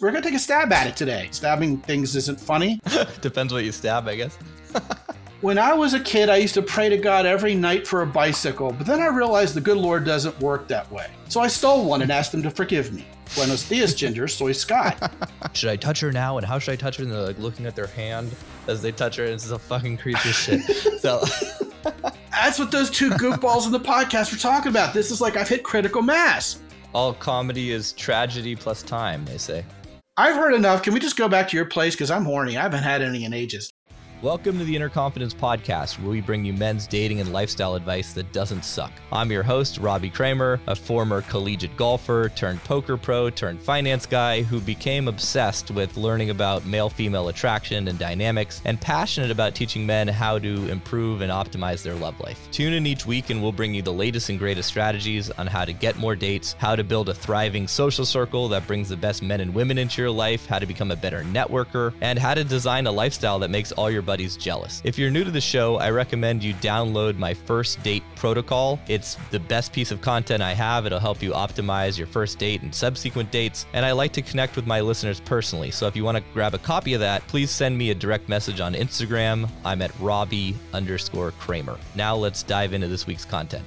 [0.00, 1.28] We're gonna take a stab at it today.
[1.30, 2.80] Stabbing things isn't funny.
[3.20, 4.36] Depends what you stab, I guess.
[5.40, 8.06] when I was a kid, I used to pray to God every night for a
[8.06, 11.06] bicycle, but then I realized the good Lord doesn't work that way.
[11.28, 13.06] So I stole one and asked him to forgive me.
[13.36, 14.26] Buenos dias, Ginger.
[14.26, 15.12] Soy Scot.
[15.52, 16.38] should I touch her now?
[16.38, 17.04] And how should I touch her?
[17.04, 18.34] And they're like looking at their hand
[18.66, 19.24] as they touch her.
[19.24, 20.60] And it's a fucking creepy shit.
[21.00, 21.24] So
[22.32, 24.92] that's what those two goofballs in the podcast were talking about.
[24.92, 26.60] This is like I've hit critical mass.
[26.92, 29.64] All comedy is tragedy plus time, they say.
[30.16, 30.82] I've heard enough.
[30.82, 31.94] Can we just go back to your place?
[31.94, 32.56] Because I'm horny.
[32.56, 33.72] I haven't had any in ages.
[34.24, 38.14] Welcome to the Inner Confidence Podcast, where we bring you men's dating and lifestyle advice
[38.14, 38.90] that doesn't suck.
[39.12, 44.40] I'm your host, Robbie Kramer, a former collegiate golfer turned poker pro turned finance guy
[44.40, 49.84] who became obsessed with learning about male female attraction and dynamics and passionate about teaching
[49.84, 52.48] men how to improve and optimize their love life.
[52.50, 55.66] Tune in each week and we'll bring you the latest and greatest strategies on how
[55.66, 59.22] to get more dates, how to build a thriving social circle that brings the best
[59.22, 62.42] men and women into your life, how to become a better networker, and how to
[62.42, 64.80] design a lifestyle that makes all your buddies jealous.
[64.84, 68.78] If you're new to the show, I recommend you download my first date protocol.
[68.88, 70.86] It's the best piece of content I have.
[70.86, 73.66] It'll help you optimize your first date and subsequent dates.
[73.72, 75.70] And I like to connect with my listeners personally.
[75.70, 78.28] So if you want to grab a copy of that, please send me a direct
[78.28, 79.48] message on Instagram.
[79.64, 81.78] I'm at Robbie underscore Kramer.
[81.94, 83.64] Now let's dive into this week's content.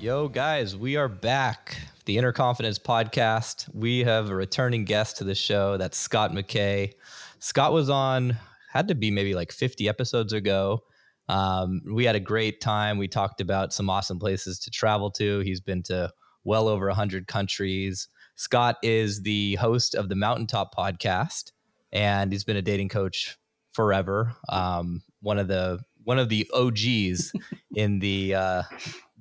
[0.00, 1.76] Yo, guys, we are back
[2.08, 3.68] the Inner Confidence podcast.
[3.74, 5.76] We have a returning guest to the show.
[5.76, 6.94] That's Scot McKay.
[7.38, 10.82] Scot was on had to be maybe like 50 episodes ago.
[11.28, 12.98] Um, we had a great time.
[12.98, 15.40] We talked about some awesome places to travel to.
[15.40, 16.10] He's been to
[16.44, 18.08] well over 100 countries.
[18.36, 21.52] Scot is the host of the Mountaintop podcast,
[21.92, 23.36] and he's been a dating coach
[23.72, 24.34] forever.
[24.48, 27.32] Um, one of the one of the OGs
[27.74, 28.62] in the uh,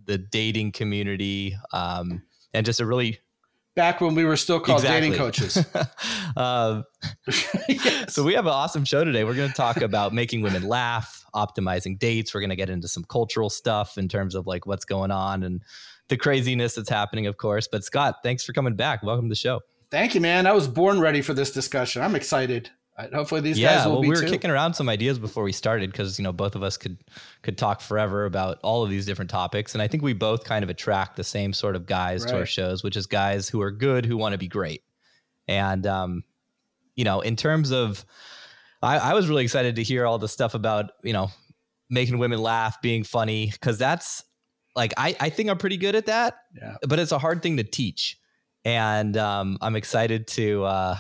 [0.06, 2.22] the dating community, um,
[2.54, 3.20] and just a really
[3.78, 5.12] back when we were still called exactly.
[5.12, 5.66] dating coaches.
[6.36, 6.82] uh,
[7.70, 8.06] yes.
[8.14, 9.24] So we have an awesome show today.
[9.24, 12.34] We're going to talk about making women laugh, optimizing dates.
[12.34, 15.44] We're going to get into some cultural stuff in terms of like what's going on
[15.44, 15.62] and
[16.10, 17.68] the craziness that's happening, of course.
[17.72, 19.04] But Scot, thanks for coming back.
[19.04, 19.62] Welcome to the show.
[19.92, 20.48] Thank you, man.
[20.48, 22.02] I was born ready for this discussion.
[22.02, 22.72] I'm excited.
[23.14, 24.30] Hopefully these yeah, guys will well, be we were too.
[24.30, 26.98] kicking around some ideas before we started because you know both of us could
[27.44, 30.64] could talk forever about all of these different topics, and I think we both kind
[30.64, 32.32] of attract the same sort of guys right.
[32.32, 34.82] to our shows, which is guys who are good who want to be great.
[35.48, 36.24] And um,
[36.96, 38.04] you know, in terms of,
[38.82, 41.30] I, I was really excited to hear all the stuff about you know
[41.92, 44.24] making women laugh, being funny, because that's
[44.76, 46.40] like I I think I'm pretty good at that.
[46.60, 46.78] Yeah.
[46.82, 48.18] But it's a hard thing to teach,
[48.66, 50.64] and um, I'm excited to.
[50.64, 50.98] Uh,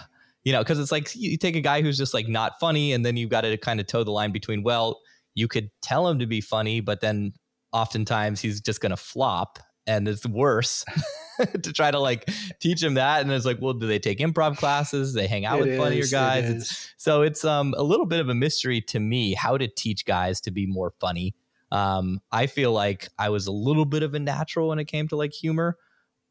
[0.48, 3.06] you know, because it's like you take a guy who's just like not funny, and
[3.06, 5.02] then you've got to kind of toe the line between, well,
[5.36, 7.34] you could tell him to be funny, but then
[7.74, 10.86] oftentimes he's just going to flop and it's worse
[11.64, 12.30] to try to like
[12.62, 15.14] teach him that and it's like well do they take improv classes?
[15.14, 16.50] They hang out it with is, funnier guys.
[16.50, 20.06] It so it's um a little bit of a mystery to me how to teach
[20.06, 21.36] guys to be more funny.
[21.74, 25.10] Um i feel like i was a little bit of a natural when it came
[25.10, 25.78] to like humor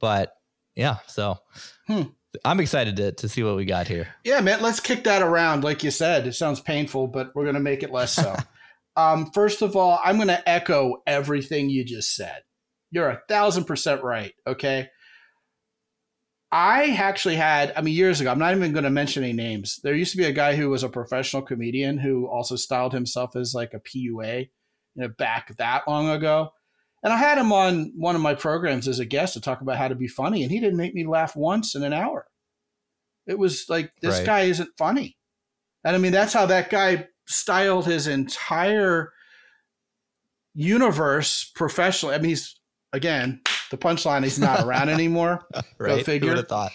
[0.01, 0.33] but
[0.75, 1.37] yeah so
[1.87, 2.05] hmm.
[2.45, 4.09] I'm excited to, to see what we got here.
[4.25, 5.65] Yeah, man, let's kick that around.
[5.65, 8.37] Like you said, it sounds painful, but we're going to make it less so.
[8.97, 12.43] um, first of all, I'm going to echo everything you just said.
[12.91, 14.33] You're a thousand percent right.
[14.47, 14.89] Okay.
[16.53, 19.81] I actually had, I mean, years ago, I'm not even going to mention any names.
[19.83, 23.35] There used to be a guy who was a professional comedian who also styled himself
[23.35, 24.49] as like a PUA, you
[24.95, 26.53] know, back that long ago.
[27.07, 29.77] And I had him on one of my programs as a guest to talk about
[29.77, 32.27] how to be funny, and he didn't make me laugh once in an hour.
[33.29, 34.27] It was like, this right.
[34.27, 35.17] guy isn't funny.
[35.85, 39.13] And I mean, that's how that guy styled his entire
[40.53, 42.17] universe professionally.
[42.17, 42.59] I mean, he's,
[42.93, 43.41] again,
[43.71, 45.47] the punchline, he's not around anymore.
[45.79, 45.99] right.
[45.99, 46.31] Go figure.
[46.31, 46.73] Who would have thought?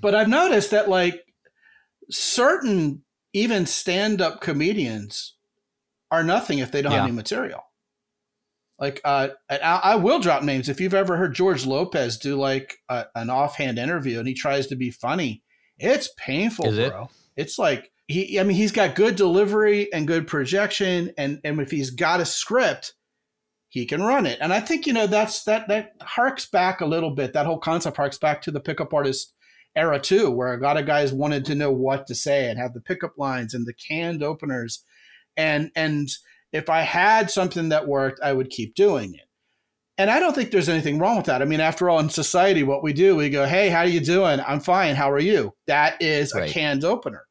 [0.00, 1.24] But I've noticed that, like,
[2.10, 5.36] certain even stand up comedians
[6.10, 6.98] are nothing if they don't yeah.
[6.98, 7.62] have any material.
[8.80, 10.70] Like, uh, I, will drop names.
[10.70, 14.68] If you've ever heard George Lopez do like a, an offhand interview and he tries
[14.68, 15.42] to be funny,
[15.78, 17.04] it's painful, Is bro.
[17.04, 17.42] It?
[17.42, 18.40] It's like he.
[18.40, 22.26] I mean, he's got good delivery and good projection, and and if he's got a
[22.26, 22.94] script,
[23.68, 24.38] he can run it.
[24.40, 27.32] And I think you know that's that that harks back a little bit.
[27.34, 29.34] That whole concept harks back to the pickup artist
[29.76, 32.74] era too, where a lot of guys wanted to know what to say and have
[32.74, 34.84] the pickup lines and the canned openers,
[35.36, 36.10] and and
[36.52, 39.28] if I had something that worked, I would keep doing it.
[39.98, 41.42] And I don't think there's anything wrong with that.
[41.42, 44.00] I mean, after all, in society, what we do, we go, "Hey, how are you
[44.00, 44.40] doing?
[44.40, 44.94] I'm fine.
[44.96, 46.48] How are you?" That is right.
[46.48, 47.26] a canned opener.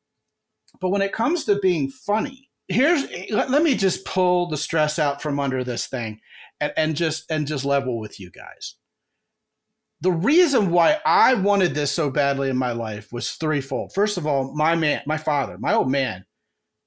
[0.80, 5.00] But when it comes to being funny, here's let, let, me just pull the stress
[5.00, 6.19] out from under this thing,
[6.62, 8.75] and, and just and just level with you guys.
[10.01, 13.94] the reason why I wanted this so badly in my life was threefold.
[13.94, 16.25] First of all, my man, my father, my old man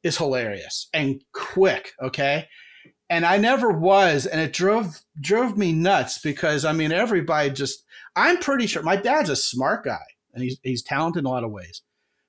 [0.03, 2.49] is hilarious and quick, okay?
[3.11, 7.85] And I never was and it drove drove me nuts because I mean everybody just
[8.17, 11.45] I'm pretty sure my dad's a smart guy and he's he's talented in a lot
[11.45, 11.83] of ways.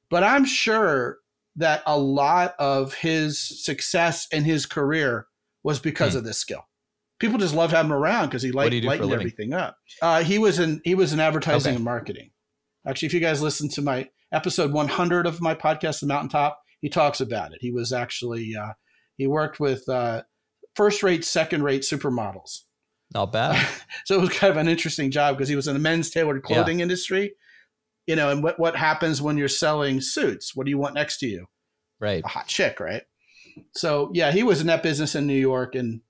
[0.10, 1.20] But I'm sure
[1.56, 5.28] that a lot of his success in his career
[5.64, 6.20] was because hmm.
[6.20, 6.66] of this skill
[7.24, 9.78] people just love having him around because he liked lighting everything up.
[10.02, 11.76] Uh, he was in he was in advertising okay.
[11.78, 12.32] and marketing.
[12.86, 16.90] Actually, if you guys listen to my episode 100 of my podcast, The Mountaintop, he
[16.90, 17.60] talks about it.
[17.62, 18.74] He was actually uh,
[19.18, 20.24] he worked with uh,
[20.76, 22.60] first rate, second rate supermodels.
[23.14, 23.66] Not bad.
[24.06, 26.44] so it was kind of an interesting job because he was in the men's tailored
[26.44, 26.84] clothing yeah.
[26.84, 27.34] industry.
[28.06, 30.54] You know, and what what happens when you're selling suits?
[30.54, 31.46] What do you want next to you?
[32.02, 33.04] Right, a hot chick, right?
[33.76, 36.02] So yeah, he was in that business in New York, and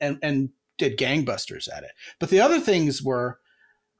[0.00, 0.48] and and
[0.78, 1.90] did gangbusters at it.
[2.18, 3.38] But the other things were,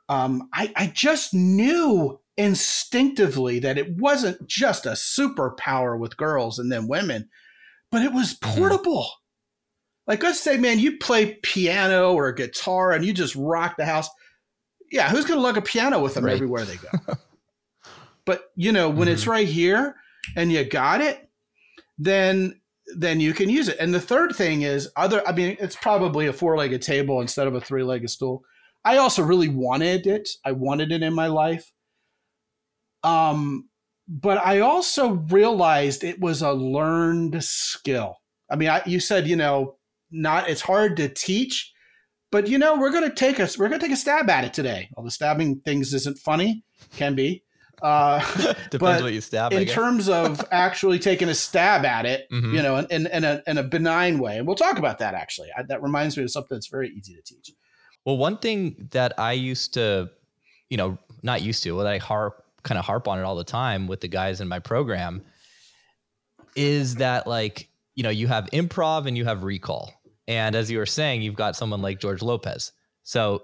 [0.09, 6.71] um, I, I just knew instinctively that it wasn't just a superpower with girls and
[6.71, 7.29] then women,
[7.91, 8.59] but it was mm-hmm.
[8.59, 9.03] portable.
[9.03, 10.11] Mm-hmm.
[10.13, 14.09] Like let's say, man, you play piano or guitar and you just rock the house.
[14.91, 16.33] Yeah, who's going to lug a piano with them right.
[16.33, 17.15] everywhere they go?
[18.25, 19.15] but you know, when mm-hmm.
[19.15, 19.97] it's right here
[20.35, 21.29] and you got it,
[21.99, 22.59] then
[22.97, 23.77] then you can use it.
[23.79, 27.55] And the third thing is other I mean it's probably a four-legged table instead of
[27.55, 28.45] a three-legged stool.
[28.85, 30.29] I also really wanted it.
[30.47, 31.71] I wanted it in my life.
[33.03, 33.69] Um
[34.09, 38.17] but I also realized it was a learned skill.
[38.51, 39.77] I mean, I, you said, you know,
[40.11, 41.73] not it's hard to teach,
[42.31, 44.45] but you know, we're going to take us we're going to take a stab at
[44.45, 44.89] it today.
[44.97, 46.65] All the stabbing things isn't funny,
[46.97, 47.45] can be.
[47.83, 48.21] Uh,
[48.71, 49.53] Depends what you stab.
[49.53, 52.55] In terms of actually taking a stab at it, mm-hmm.
[52.55, 55.15] you know, in, in, in, a, in a benign way, and we'll talk about that.
[55.15, 57.53] Actually, I, that reminds me of something that's very easy to teach.
[58.05, 60.11] Well, one thing that I used to,
[60.71, 63.45] you know, not used to, what I harp kind of harp on it all the
[63.45, 65.23] time with the guys in my program,
[66.55, 69.93] is that like you know you have improv and you have recall,
[70.29, 72.73] and as you were saying, you've got someone like George Lopez.
[73.03, 73.43] So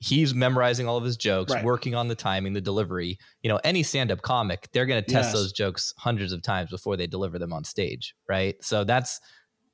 [0.00, 1.64] he's memorizing all of his jokes, right.
[1.64, 3.18] working on the timing, the delivery.
[3.42, 5.32] You know, any stand-up comic, they're going to test yes.
[5.32, 8.62] those jokes hundreds of times before they deliver them on stage, right?
[8.62, 9.20] So that's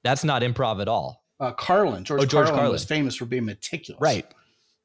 [0.05, 1.25] that's not improv at all.
[1.41, 4.26] Uh, Carlin, George, oh, George Carlin, Carlin was famous for being meticulous, right?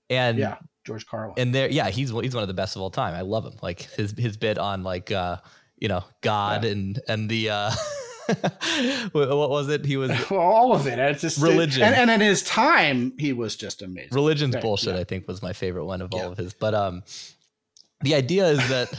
[0.10, 2.92] And yeah, George Carlin, and there, yeah, he's he's one of the best of all
[2.92, 3.14] time.
[3.14, 3.56] I love him.
[3.62, 5.38] Like his his bit on like uh,
[5.78, 6.72] you know God yeah.
[6.72, 7.50] and and the.
[7.50, 7.72] uh
[9.12, 9.86] what was it?
[9.86, 10.98] He was well, all of it.
[10.98, 14.14] It's just religion, and, and in his time, he was just amazing.
[14.14, 14.64] Religion's right.
[14.64, 14.96] bullshit.
[14.96, 15.02] Yeah.
[15.02, 16.24] I think was my favorite one of yeah.
[16.24, 16.54] all of his.
[16.54, 17.04] But um,
[18.02, 18.92] the idea is that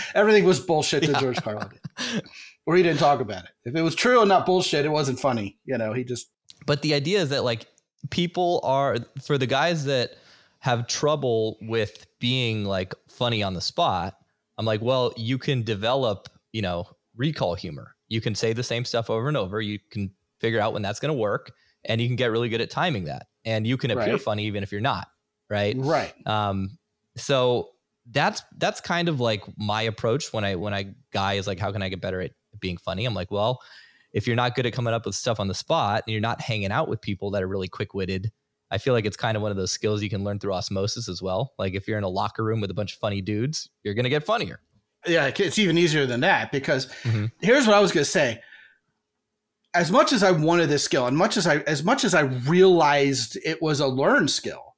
[0.14, 1.20] everything was bullshit to yeah.
[1.20, 1.70] George Carlin,
[2.66, 3.50] or he didn't talk about it.
[3.64, 5.58] If it was true and not bullshit, it wasn't funny.
[5.64, 6.30] You know, he just.
[6.66, 7.66] But the idea is that like
[8.10, 10.12] people are for the guys that
[10.60, 14.16] have trouble with being like funny on the spot.
[14.56, 18.84] I'm like, well, you can develop, you know, recall humor you can say the same
[18.84, 19.60] stuff over and over.
[19.60, 20.10] You can
[20.40, 21.52] figure out when that's going to work,
[21.84, 23.26] and you can get really good at timing that.
[23.44, 24.22] And you can appear right.
[24.22, 25.08] funny even if you're not.
[25.48, 25.76] Right.
[25.78, 26.14] Right.
[26.26, 26.78] Um,
[27.16, 27.70] so
[28.10, 31.72] that's that's kind of like my approach when I when I guy is like, how
[31.72, 33.04] can I get better at being funny?
[33.04, 33.60] I'm like, well,
[34.12, 36.40] if you're not good at coming up with stuff on the spot and you're not
[36.40, 38.32] hanging out with people that are really quick witted,
[38.70, 41.08] I feel like it's kind of one of those skills you can learn through osmosis
[41.08, 41.54] as well.
[41.58, 44.08] Like if you're in a locker room with a bunch of funny dudes, you're gonna
[44.08, 44.60] get funnier
[45.06, 47.26] yeah, it's even easier than that because mm-hmm.
[47.40, 48.40] here's what I was going to say.
[49.74, 52.20] As much as I wanted this skill, and much as I as much as I
[52.20, 54.76] realized it was a learned skill,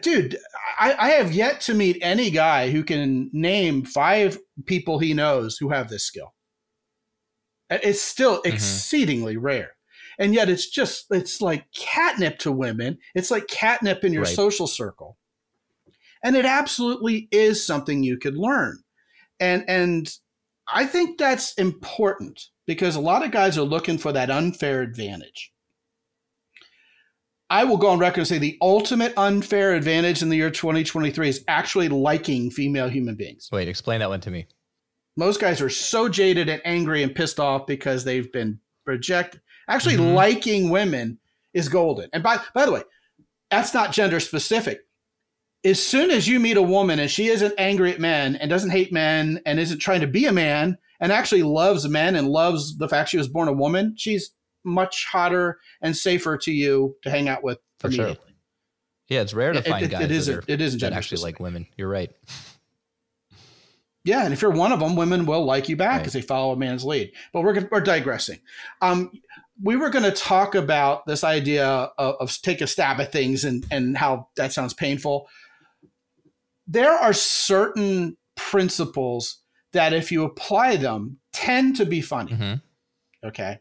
[0.00, 0.36] dude,
[0.78, 5.58] I, I have yet to meet any guy who can name five people he knows
[5.58, 6.34] who have this skill.
[7.70, 8.54] It's still mm-hmm.
[8.54, 9.72] exceedingly rare.
[10.18, 12.98] And yet it's just it's like catnip to women.
[13.14, 14.34] It's like catnip in your right.
[14.34, 15.16] social circle.
[16.24, 18.82] And it absolutely is something you could learn
[19.40, 20.12] and and
[20.66, 25.52] I think that's important because a lot of guys are looking for that unfair advantage.
[27.50, 31.28] I will go on record and say the ultimate unfair advantage in the year 2023
[31.30, 33.48] is actually liking female human beings.
[33.50, 34.46] Wait, explain that one to me.
[35.16, 39.40] Most guys are so jaded and angry and pissed off because they've been rejected.
[39.68, 40.14] Actually, mm-hmm.
[40.14, 41.18] liking women
[41.52, 42.10] is golden.
[42.12, 42.82] And by by the way,
[43.50, 44.80] that's not gender specific
[45.64, 48.70] as soon as you meet a woman and she isn't angry at men and doesn't
[48.70, 52.78] hate men and isn't trying to be a man and actually loves men and loves
[52.78, 54.30] the fact she was born a woman, she's
[54.64, 57.90] much hotter and safer to you to hang out with For.
[57.90, 58.16] Sure.
[59.08, 61.66] Yeah, it's rare to find it, guys it isn't, it isn't that actually like women.
[61.76, 62.10] You're right.
[64.04, 66.22] Yeah, and if you're one of them, women will like you back because right.
[66.22, 67.12] they follow a man's lead.
[67.32, 68.38] But we're we're digressing.
[68.80, 69.10] Um,
[69.62, 73.44] we were going to talk about this idea of, of take a stab at things
[73.44, 75.28] and and how that sounds painful
[76.68, 79.38] there are certain principles
[79.72, 82.32] that if you apply them tend to be funny.
[82.32, 83.26] Mm-hmm.
[83.26, 83.58] Okay.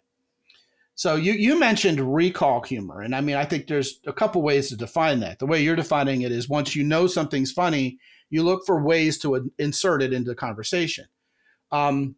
[0.93, 4.69] So you you mentioned recall humor, and I mean I think there's a couple ways
[4.69, 5.39] to define that.
[5.39, 7.99] The way you're defining it is once you know something's funny,
[8.29, 11.05] you look for ways to insert it into the conversation.
[11.71, 12.15] Um,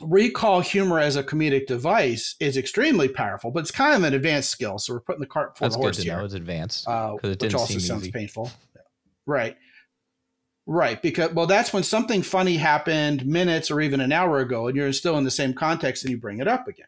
[0.00, 4.50] recall humor as a comedic device is extremely powerful, but it's kind of an advanced
[4.50, 4.78] skill.
[4.78, 6.18] So we're putting the cart before That's the horse good to here.
[6.18, 6.24] Know.
[6.24, 8.12] It's advanced, uh, it which also sounds easy.
[8.12, 8.50] painful.
[9.26, 9.56] Right.
[10.66, 14.76] Right, because well, that's when something funny happened minutes or even an hour ago, and
[14.76, 16.86] you're still in the same context, and you bring it up again.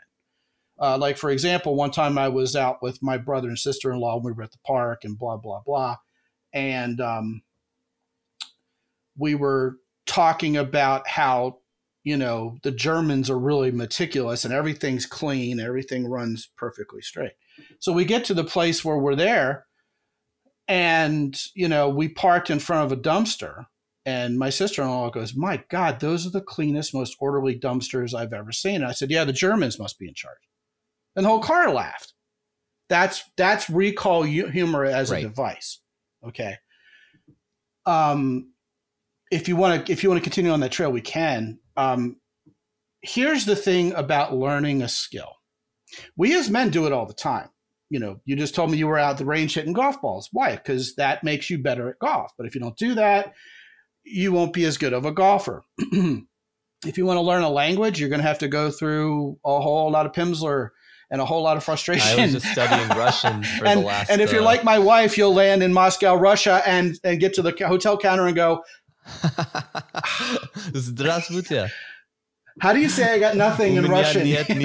[0.78, 4.16] Uh, like for example, one time I was out with my brother and sister-in-law.
[4.16, 5.96] And we were at the park, and blah blah blah,
[6.52, 7.42] and um,
[9.16, 11.58] we were talking about how
[12.04, 17.32] you know the Germans are really meticulous and everything's clean, everything runs perfectly straight.
[17.80, 19.66] So we get to the place where we're there,
[20.68, 23.66] and you know we parked in front of a dumpster
[24.04, 28.52] and my sister-in-law goes, "My God, those are the cleanest, most orderly dumpsters I've ever
[28.52, 30.38] seen." And I said, "Yeah, the Germans must be in charge."
[31.14, 32.14] And the whole car laughed.
[32.88, 35.24] That's that's recall humor as right.
[35.24, 35.78] a device.
[36.26, 36.56] Okay.
[37.86, 38.52] Um,
[39.30, 41.58] if you want to if you want to continue on that trail, we can.
[41.76, 42.16] Um,
[43.02, 45.32] here's the thing about learning a skill.
[46.16, 47.48] We as men do it all the time.
[47.90, 50.30] You know, you just told me you were out the range hitting golf balls.
[50.32, 50.56] Why?
[50.56, 52.32] Because that makes you better at golf.
[52.38, 53.34] But if you don't do that,
[54.04, 55.62] you won't be as good of a golfer.
[55.78, 59.60] if you want to learn a language, you're going to have to go through a
[59.60, 60.70] whole lot of Pimsleur
[61.10, 62.18] and a whole lot of frustration.
[62.18, 64.10] I was just studying Russian for and, the last.
[64.10, 67.34] And if you're uh, like my wife, you'll land in Moscow, Russia, and and get
[67.34, 68.64] to the hotel counter and go.
[70.73, 71.69] Здравствуйте.
[72.59, 74.25] How do you say I got nothing in Russian?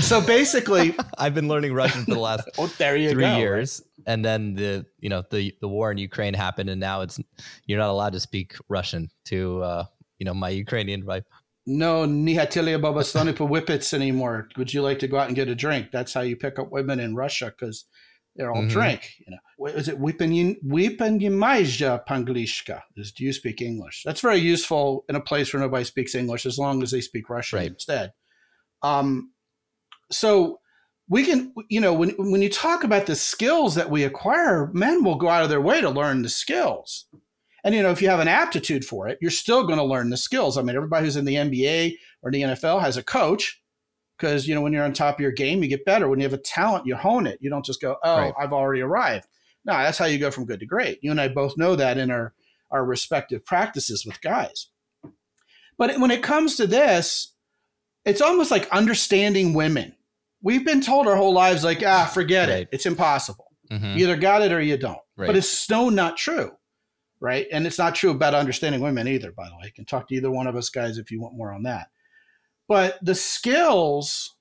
[0.00, 3.36] so basically, I've been learning Russian for the last oh, there you three go.
[3.36, 7.20] years, and then the you know the the war in Ukraine happened, and now it's
[7.66, 9.84] you're not allowed to speak Russian to uh,
[10.18, 11.24] you know my Ukrainian wife.
[11.66, 14.48] No, nihatilia babastoni whippets anymore.
[14.56, 15.90] Would you like to go out and get a drink?
[15.92, 17.84] That's how you pick up women in Russia because
[18.37, 18.69] they're all mm-hmm.
[18.69, 19.15] drink.
[19.19, 22.83] You know, is it wypenjimajja panglishka?
[22.95, 24.03] Is do you speak English?
[24.05, 27.29] That's very useful in a place where nobody speaks English, as long as they speak
[27.29, 27.67] Russian right.
[27.67, 28.13] instead.
[28.83, 29.31] Um,
[30.11, 30.59] so
[31.09, 35.03] we can, you know, when when you talk about the skills that we acquire, men
[35.03, 37.05] will go out of their way to learn the skills.
[37.63, 40.09] And you know, if you have an aptitude for it, you're still going to learn
[40.09, 40.57] the skills.
[40.57, 43.59] I mean, everybody who's in the NBA or the NFL has a coach
[44.17, 46.09] because you know when you're on top of your game you get better.
[46.09, 47.37] When you have a talent you hone it.
[47.41, 48.33] You don't just go oh right.
[48.39, 49.27] i've already arrived.
[49.65, 50.99] No that's how you go from good to great.
[51.01, 52.33] You and i both know that in our
[52.71, 54.67] our respective practices with guys.
[55.77, 57.33] But when it comes to this
[58.05, 59.93] it's almost like understanding women.
[60.41, 62.59] We've been told our whole lives like ah forget right.
[62.59, 63.45] it it's impossible.
[63.71, 63.97] Mm-hmm.
[63.97, 64.97] you either got it or you don't.
[65.17, 65.27] Right.
[65.27, 66.51] but it's so not true
[67.19, 67.47] right?
[67.51, 69.63] And it's not true about understanding women either by the way.
[69.65, 71.87] I can talk to either one of us guys if you want more on that
[72.67, 74.35] but the skills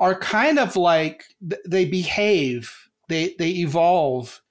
[0.00, 1.24] are kind of like
[1.66, 2.74] they behave,
[3.08, 4.42] they they evolve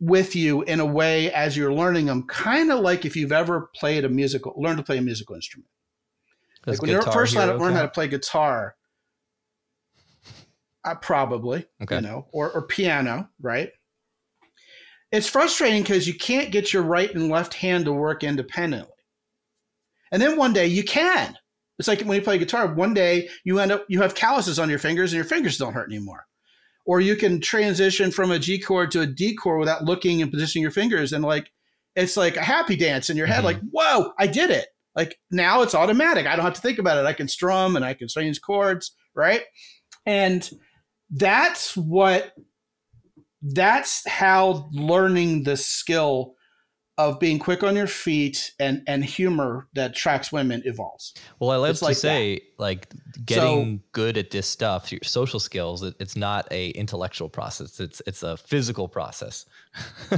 [0.00, 3.70] with you in a way as you're learning them, kind of like if you've ever
[3.74, 5.68] played a musical, learned to play a musical instrument.
[6.66, 8.76] like when you first learned, learned how to play guitar,
[10.84, 11.96] uh, probably, okay.
[11.96, 13.70] you know, or, or piano, right?
[15.12, 18.93] It's frustrating because you can't get your right and left hand to work independently.
[20.14, 21.36] And then one day you can.
[21.80, 24.70] It's like when you play guitar, one day you end up, you have calluses on
[24.70, 26.24] your fingers and your fingers don't hurt anymore.
[26.86, 30.30] Or you can transition from a G chord to a D chord without looking and
[30.30, 31.12] positioning your fingers.
[31.12, 31.50] And like,
[31.96, 33.46] it's like a happy dance in your head, mm-hmm.
[33.46, 34.68] like, whoa, I did it.
[34.94, 36.28] Like now it's automatic.
[36.28, 37.06] I don't have to think about it.
[37.06, 39.42] I can strum and I can change chords, right?
[40.06, 40.48] And
[41.10, 42.34] that's what,
[43.42, 46.34] that's how learning the skill
[46.96, 51.14] of being quick on your feet and and humor that tracks women evolves.
[51.40, 52.42] Well, I love to like say that.
[52.58, 52.88] like
[53.24, 55.82] getting so, good at this stuff, your social skills.
[55.82, 57.80] It, it's not a intellectual process.
[57.80, 59.46] It's it's a physical process.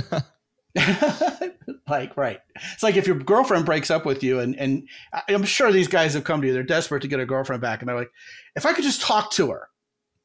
[1.88, 2.40] like right,
[2.74, 4.86] it's like if your girlfriend breaks up with you, and and
[5.28, 6.52] I'm sure these guys have come to you.
[6.52, 8.10] They're desperate to get a girlfriend back, and they're like,
[8.54, 9.68] if I could just talk to her,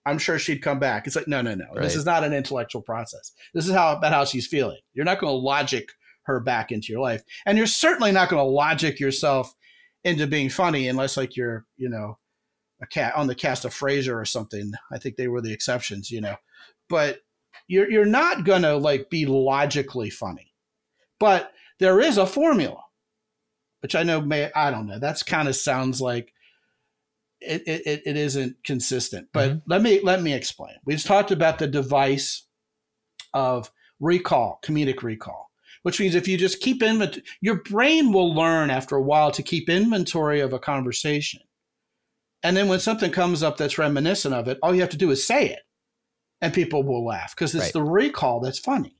[0.05, 1.07] I'm sure she'd come back.
[1.07, 1.67] It's like no, no, no.
[1.73, 1.83] Right.
[1.83, 3.31] This is not an intellectual process.
[3.53, 4.79] This is how about how she's feeling.
[4.93, 5.93] You're not going to logic
[6.23, 7.23] her back into your life.
[7.45, 9.53] And you're certainly not going to logic yourself
[10.03, 12.17] into being funny unless like you're, you know,
[12.81, 14.71] a cat on the cast of Frasier or something.
[14.91, 16.35] I think they were the exceptions, you know.
[16.89, 17.19] But
[17.67, 20.53] you're you're not going to like be logically funny.
[21.19, 22.83] But there is a formula,
[23.81, 24.99] which I know may I don't know.
[24.99, 26.33] That's kind of sounds like
[27.39, 29.27] it, it, it isn't consistent.
[29.31, 29.71] But mm-hmm.
[29.71, 30.75] let me let me explain.
[30.85, 32.47] We've talked about the device
[33.33, 35.50] of recall, comedic recall.
[35.83, 39.43] Which means if you just keep inventory, your brain will learn after a while to
[39.43, 41.41] keep inventory of a conversation.
[42.43, 45.11] And then when something comes up that's reminiscent of it, all you have to do
[45.11, 45.61] is say it
[46.41, 47.73] and people will laugh because it's right.
[47.73, 48.95] the recall that's funny,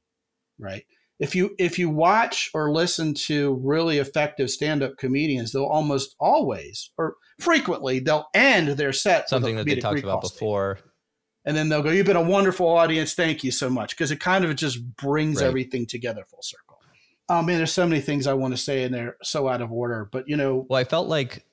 [0.59, 0.85] right?
[1.19, 6.91] If you if you watch or listen to really effective stand-up comedians, they'll almost always
[6.97, 10.79] or frequently they'll end their set something that they talked about before.
[11.43, 13.13] And then they'll go, You've been a wonderful audience.
[13.13, 13.91] Thank you so much.
[13.91, 15.47] Because it kind of just brings right.
[15.47, 16.70] everything together full circle.
[17.31, 19.71] Oh man, there's so many things I want to say in there, so out of
[19.71, 20.09] order.
[20.11, 21.45] But you know, well, I felt like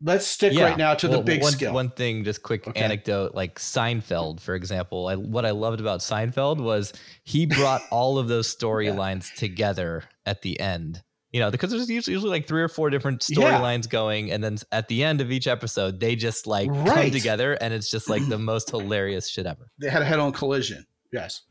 [0.00, 0.62] let's stick yeah.
[0.62, 1.74] right now to well, the big one, skill.
[1.74, 2.80] One thing, just quick okay.
[2.80, 5.08] anecdote, like Seinfeld, for example.
[5.08, 6.92] I, what I loved about Seinfeld was
[7.24, 9.40] he brought all of those storylines yeah.
[9.40, 11.02] together at the end.
[11.32, 13.90] You know, because there's usually, usually like three or four different storylines yeah.
[13.90, 16.86] going, and then at the end of each episode, they just like right.
[16.86, 19.68] come together, and it's just like the most hilarious shit ever.
[19.80, 20.86] They had a head-on collision.
[21.10, 21.42] Yes,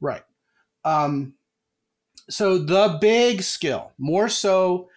[0.00, 0.22] right.
[0.86, 1.34] Um,
[2.30, 4.88] so the big skill, more so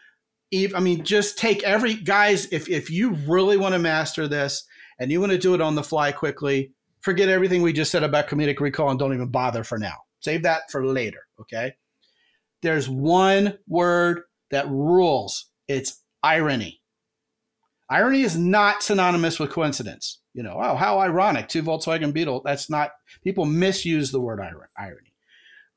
[0.75, 2.47] I mean, just take every guys.
[2.51, 4.65] If if you really want to master this
[4.99, 8.03] and you want to do it on the fly quickly, forget everything we just said
[8.03, 9.95] about comedic recall and don't even bother for now.
[10.19, 11.21] Save that for later.
[11.41, 11.73] Okay.
[12.61, 14.21] There's one word
[14.51, 15.47] that rules.
[15.67, 16.81] It's irony.
[17.89, 20.19] Irony is not synonymous with coincidence.
[20.33, 21.47] You know, oh, how ironic.
[21.47, 22.41] Two Volkswagen Beetle.
[22.45, 22.91] That's not,
[23.23, 25.13] people misuse the word irony.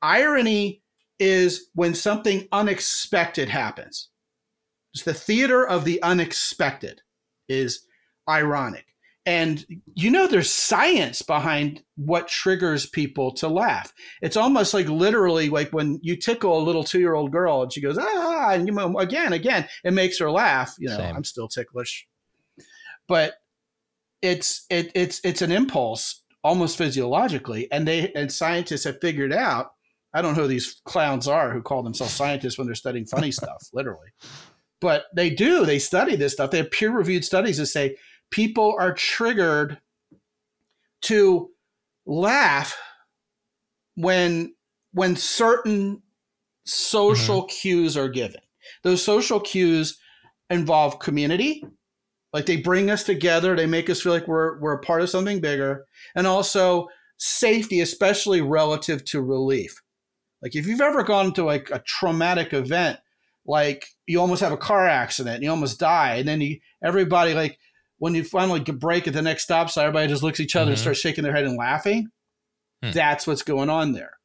[0.01, 0.81] Irony
[1.19, 4.09] is when something unexpected happens.
[4.93, 7.01] It's the theater of the unexpected
[7.47, 7.85] is
[8.29, 8.85] ironic.
[9.25, 13.93] And you know, there's science behind what triggers people to laugh.
[14.21, 17.73] It's almost like literally like when you tickle a little two year old girl and
[17.73, 20.75] she goes, ah, and you know again, again, it makes her laugh.
[20.79, 21.15] You know, Same.
[21.15, 22.07] I'm still ticklish.
[23.09, 23.33] But
[24.21, 27.69] it's it, it's it's an impulse almost physiologically.
[27.69, 29.73] And they and scientists have figured out,
[30.17, 33.31] I don't know who these clowns are who call themselves scientists when they're studying funny
[33.41, 34.07] stuff, literally.
[34.81, 35.63] But they do.
[35.63, 36.49] They study this stuff.
[36.49, 37.97] They have peer reviewed studies that say
[38.31, 39.79] people are triggered
[41.03, 41.51] to
[42.07, 42.75] laugh
[43.95, 44.55] when
[44.93, 46.01] when certain
[46.65, 47.55] social mm-hmm.
[47.61, 48.41] cues are given.
[48.81, 49.99] Those social cues
[50.49, 51.63] involve community.
[52.33, 53.55] Like they bring us together.
[53.55, 55.85] They make us feel like we're we're a part of something bigger.
[56.15, 56.87] And also
[57.19, 59.79] safety especially relative to relief
[60.41, 62.99] like if you've ever gone to like a traumatic event
[63.47, 67.57] like you almost have a car accident, you almost die, and then you everybody like
[67.97, 70.65] when you finally break at the next stop sign, everybody just looks at each other
[70.65, 70.71] mm-hmm.
[70.71, 72.09] and starts shaking their head and laughing.
[72.83, 72.91] Hmm.
[72.91, 74.17] That's what's going on there.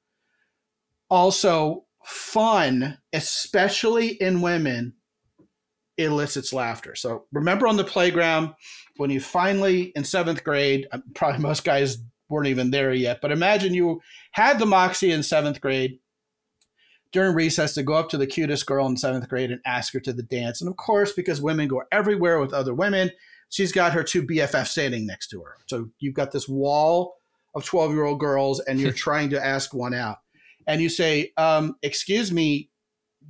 [1.08, 4.94] Also, fun, especially in women,
[5.96, 6.94] elicits laughter.
[6.94, 8.54] So remember on the playground
[8.96, 11.98] when you finally in seventh grade, uh, probably most guys
[12.28, 14.00] weren't even there yet, but imagine you
[14.32, 15.98] had the moxie in seventh grade
[17.12, 20.00] during recess to go up to the cutest girl in seventh grade and ask her
[20.00, 20.60] to the dance.
[20.60, 23.10] And of course, because women go everywhere with other women,
[23.50, 25.56] she's got her two BFFs standing next to her.
[25.66, 27.16] So you've got this wall
[27.54, 30.18] of 12 year old girls and you're trying to ask one out.
[30.66, 32.70] And you say, um, Excuse me,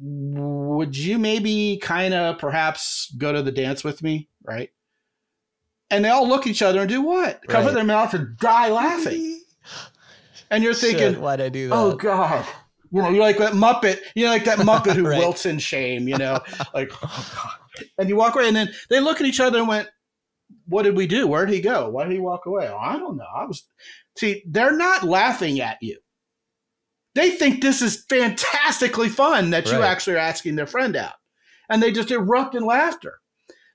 [0.01, 4.29] would you maybe kind of perhaps go to the dance with me?
[4.45, 4.71] Right.
[5.91, 7.27] And they all look at each other and do what?
[7.27, 7.49] Right.
[7.49, 9.41] Cover their mouth and die laughing.
[10.51, 11.75] And you're thinking, Shit, why'd I do that?
[11.75, 12.47] Oh, God
[12.93, 15.19] you know, you're like that Muppet, you know, like that Muppet who right.
[15.19, 16.41] wilts in shame, you know,
[16.75, 17.87] like, oh God.
[17.99, 19.89] And you walk away and then they look at each other and went,
[20.67, 21.27] what did we do?
[21.27, 21.89] Where did he go?
[21.89, 22.69] Why did he walk away?
[22.69, 23.27] Oh, I don't know.
[23.35, 23.65] I was,
[24.19, 25.99] see, they're not laughing at you.
[27.15, 29.75] They think this is fantastically fun that right.
[29.75, 31.15] you actually are asking their friend out.
[31.71, 33.21] And they just erupt in laughter.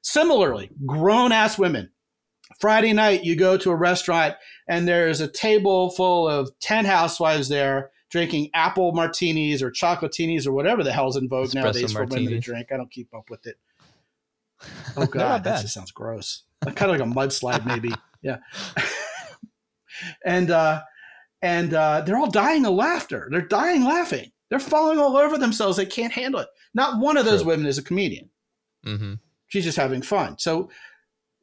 [0.03, 1.89] Similarly, grown ass women.
[2.59, 4.35] Friday night, you go to a restaurant
[4.67, 10.51] and there's a table full of 10 housewives there drinking apple martinis or chocolatinis or
[10.51, 12.71] whatever the hell's in vogue Espresso nowadays for women to drink.
[12.71, 13.57] I don't keep up with it.
[14.95, 16.41] Oh god, that just sounds gross.
[16.65, 17.91] Like, kind of like a mudslide, maybe.
[18.23, 18.37] yeah.
[20.25, 20.81] and uh,
[21.43, 23.27] and uh, they're all dying of laughter.
[23.31, 24.31] They're dying laughing.
[24.49, 25.77] They're falling all over themselves.
[25.77, 26.47] They can't handle it.
[26.73, 27.51] Not one of those True.
[27.51, 28.29] women is a comedian.
[28.85, 29.13] Mm-hmm.
[29.47, 30.39] She's just having fun.
[30.39, 30.69] So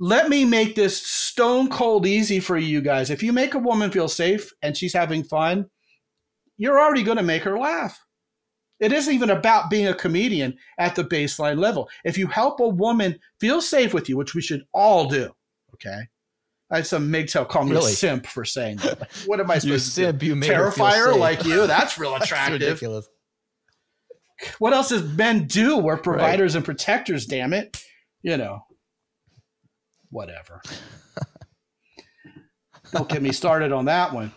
[0.00, 3.10] let me make this stone cold easy for you guys.
[3.10, 5.66] If you make a woman feel safe and she's having fun,
[6.56, 7.98] you're already going to make her laugh.
[8.80, 11.88] It isn't even about being a comedian at the baseline level.
[12.04, 15.30] If you help a woman feel safe with you, which we should all do,
[15.74, 16.02] okay?
[16.70, 17.92] I had some MGTOW call me really?
[17.92, 19.00] a simp for saying that.
[19.00, 20.26] Like, what am I supposed you to simp, do?
[20.26, 21.66] You Terrifier like you?
[21.66, 22.60] That's real attractive.
[22.60, 23.08] That's ridiculous.
[24.58, 25.78] What else does men do?
[25.78, 26.58] We're providers right.
[26.58, 27.80] and protectors, damn it.
[28.22, 28.64] You know,
[30.10, 30.60] whatever.
[32.92, 34.32] Don't get me started on that one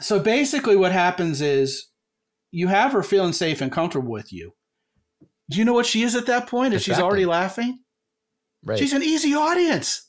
[0.00, 1.88] so basically what happens is
[2.50, 4.54] you have her feeling safe and comfortable with you.
[5.50, 6.74] Do you know what she is at that point?
[6.74, 7.78] If she's already laughing,
[8.64, 8.78] right.
[8.78, 10.08] she's an easy audience.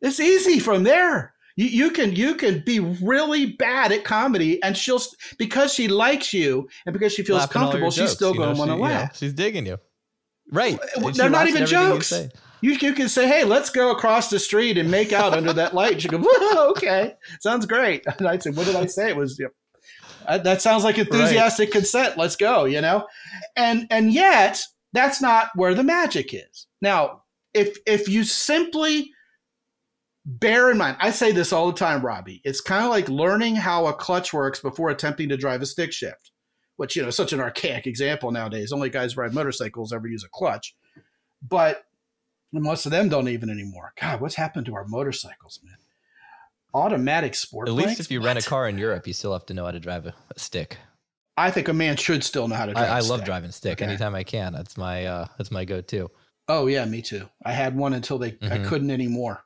[0.00, 1.34] It's easy from there.
[1.56, 5.00] You, you can you can be really bad at comedy, and she'll
[5.38, 8.70] because she likes you and because she feels Laughing comfortable, she's still going to want
[8.70, 9.16] to laugh.
[9.16, 9.78] she's digging you,
[10.52, 10.78] right?
[11.14, 12.12] They're not even jokes.
[12.60, 15.74] You, you, can say, "Hey, let's go across the street and make out under that
[15.74, 16.24] light." She go,
[16.70, 19.38] "Okay, sounds great." And I said, "What did I say?" It was.
[19.38, 19.50] You
[20.26, 21.72] uh, know, that sounds like enthusiastic right.
[21.72, 22.16] consent.
[22.16, 23.06] Let's go, you know,
[23.56, 26.66] and and yet that's not where the magic is.
[26.80, 27.22] Now,
[27.54, 29.10] if if you simply
[30.26, 32.42] bear in mind, I say this all the time, Robbie.
[32.44, 35.92] It's kind of like learning how a clutch works before attempting to drive a stick
[35.92, 36.32] shift,
[36.76, 38.72] which, you know, such an archaic example nowadays.
[38.72, 40.74] Only guys ride motorcycles ever use a clutch.
[41.48, 41.84] But
[42.62, 43.92] most of them don't even anymore.
[44.00, 45.76] God, what's happened to our motorcycles, man?
[46.74, 47.68] Automatic sport.
[47.68, 48.26] At least if you what?
[48.26, 50.38] rent a car in Europe, you still have to know how to drive a, a
[50.38, 50.76] stick.
[51.36, 52.90] I think a man should still know how to drive.
[52.90, 53.84] I, I love driving stick okay.
[53.84, 54.52] anytime I can.
[54.52, 56.10] That's my uh, that's my go-to.
[56.48, 57.28] Oh yeah, me too.
[57.44, 58.52] I had one until they mm-hmm.
[58.52, 59.42] I couldn't anymore.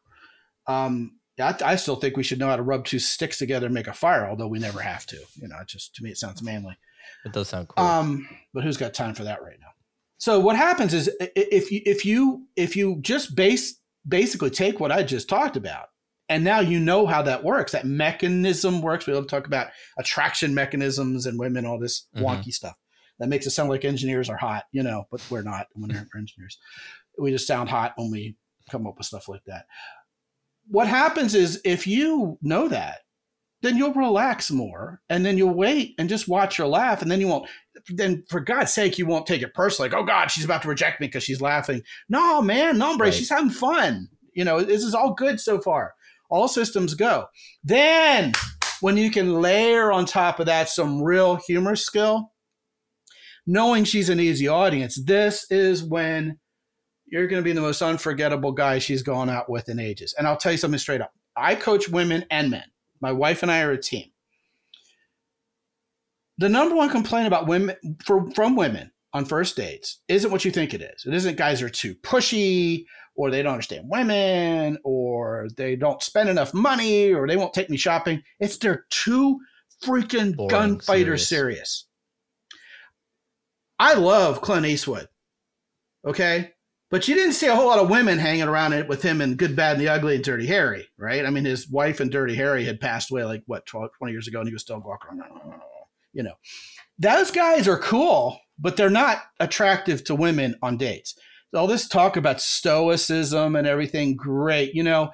[0.67, 3.75] Um, I, I, still think we should know how to rub two sticks together and
[3.75, 5.17] make a fire, although we never have to.
[5.37, 6.77] You know, it just to me it sounds manly.
[7.25, 7.85] It does sound cool.
[7.85, 9.70] Um, but who's got time for that right now?
[10.21, 14.93] So what happens is if you if you if you just base basically take what
[14.93, 15.87] I just talked about,
[16.29, 17.73] and now you know how that works.
[17.73, 19.07] That mechanism works.
[19.07, 22.25] We love to talk about attraction mechanisms and women, all this mm-hmm.
[22.25, 22.77] wonky stuff.
[23.19, 25.67] That makes it sound like engineers are hot, you know, but we're not.
[25.75, 26.59] When we're engineers,
[27.19, 28.37] we just sound hot when we
[28.71, 29.65] come up with stuff like that
[30.71, 33.01] what happens is if you know that,
[33.63, 37.21] then you'll relax more and then you'll wait and just watch her laugh and then
[37.21, 37.49] you won't
[37.89, 40.69] then for God's sake you won't take it personally like oh God she's about to
[40.69, 43.13] reject me because she's laughing no man no right.
[43.13, 45.95] she's having fun you know this is all good so far
[46.29, 47.27] all systems go
[47.65, 48.33] then
[48.81, 52.33] when you can layer on top of that some real humor skill
[53.47, 56.39] knowing she's an easy audience this is when
[57.11, 60.15] you're going to be the most unforgettable guy she's gone out with in ages.
[60.17, 61.13] And I'll tell you something straight up.
[61.37, 62.65] I coach women and men.
[63.01, 64.11] My wife and I are a team.
[66.39, 70.51] The number one complaint about women for, from women on first dates isn't what you
[70.51, 71.05] think it is.
[71.07, 72.85] It isn't guys are too pushy
[73.15, 77.69] or they don't understand women or they don't spend enough money or they won't take
[77.69, 78.23] me shopping.
[78.39, 79.39] It's they're too
[79.85, 81.29] freaking Boring, gunfighter serious.
[81.29, 81.87] serious.
[83.79, 85.09] I love Clint Eastwood.
[86.07, 86.53] Okay.
[86.91, 89.37] But you didn't see a whole lot of women hanging around it with him in
[89.37, 91.25] Good, Bad, and the Ugly and Dirty Harry, right?
[91.25, 94.27] I mean, his wife and Dirty Harry had passed away like, what, 12, 20 years
[94.27, 95.61] ago, and he was still walking around.
[96.13, 96.35] You know,
[96.99, 101.15] those guys are cool, but they're not attractive to women on dates.
[101.55, 104.75] All this talk about stoicism and everything, great.
[104.75, 105.13] You know,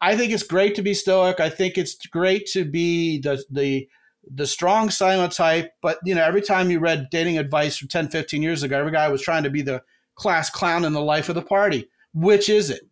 [0.00, 1.38] I think it's great to be stoic.
[1.38, 3.88] I think it's great to be the, the,
[4.28, 5.70] the strong silent type.
[5.80, 8.92] But, you know, every time you read dating advice from 10, 15 years ago, every
[8.92, 9.80] guy was trying to be the,
[10.16, 11.88] class clown in the life of the party.
[12.12, 12.82] Which is it?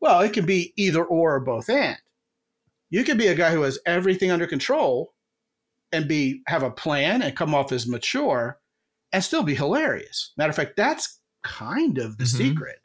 [0.00, 1.96] Well, it can be either or or both and.
[2.90, 5.14] You could be a guy who has everything under control
[5.92, 8.58] and be have a plan and come off as mature
[9.12, 10.32] and still be hilarious.
[10.36, 12.36] Matter of fact, that's kind of the mm-hmm.
[12.36, 12.76] secret.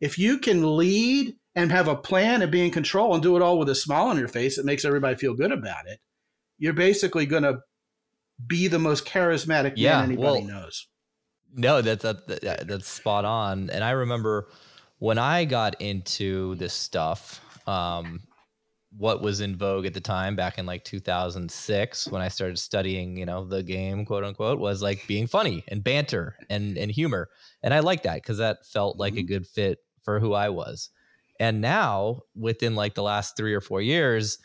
[0.00, 3.42] If you can lead and have a plan and be in control and do it
[3.42, 6.00] all with a smile on your face, that makes everybody feel good about it.
[6.58, 7.60] You're basically going to
[8.46, 10.88] be the most charismatic yeah, man anybody well, knows.
[11.56, 13.70] No, that's that, that's spot on.
[13.70, 14.48] And I remember
[14.98, 18.20] when I got into this stuff, um,
[18.96, 23.16] what was in vogue at the time back in like 2006 when I started studying,
[23.16, 27.28] you know, the game, quote unquote, was like being funny and banter and and humor.
[27.62, 29.20] And I like that because that felt like mm-hmm.
[29.20, 30.90] a good fit for who I was.
[31.40, 34.38] And now, within like the last three or four years,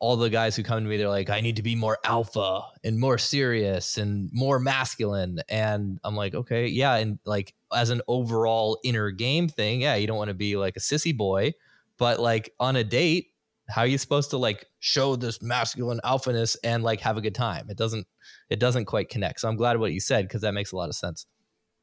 [0.00, 2.62] all the guys who come to me, they're like, I need to be more alpha
[2.82, 5.40] and more serious and more masculine.
[5.48, 6.94] And I'm like, okay, yeah.
[6.96, 10.76] And like as an overall inner game thing, yeah, you don't want to be like
[10.76, 11.52] a sissy boy,
[11.98, 13.26] but like on a date,
[13.68, 17.34] how are you supposed to like show this masculine alphaness and like have a good
[17.34, 17.68] time?
[17.68, 18.06] It doesn't,
[18.48, 19.40] it doesn't quite connect.
[19.40, 21.26] So I'm glad what you said because that makes a lot of sense.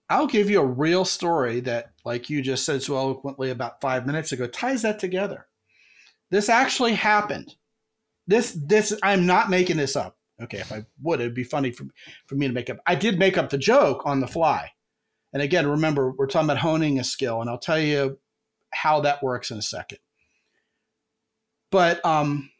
[0.10, 4.08] I'll give you a real story that, like you just said so eloquently about five
[4.08, 5.45] minutes ago, ties that together.
[6.32, 7.56] This actually happened
[8.28, 10.18] this this I'm not making this up.
[10.42, 11.88] Okay, if I would, it'd be funny for,
[12.28, 12.78] for me to make up.
[12.86, 14.70] I did make up the joke on the fly.
[15.34, 18.20] And again, remember, we're talking about honing a skill, and I'll tell you
[18.72, 19.98] how that works in a second.
[21.72, 22.52] But um,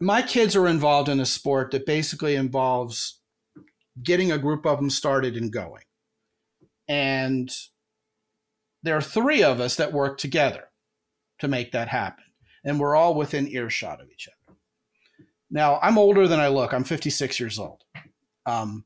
[0.00, 3.20] my kids are involved in a sport that basically involves
[4.02, 5.82] getting a group of them started and going.
[6.86, 7.50] And
[8.82, 10.64] there are three of us that work together
[11.40, 12.24] to make that happen.
[12.64, 14.37] And we're all within earshot of each other.
[15.50, 16.72] Now, I'm older than I look.
[16.72, 17.82] I'm 56 years old.
[18.46, 18.84] Um,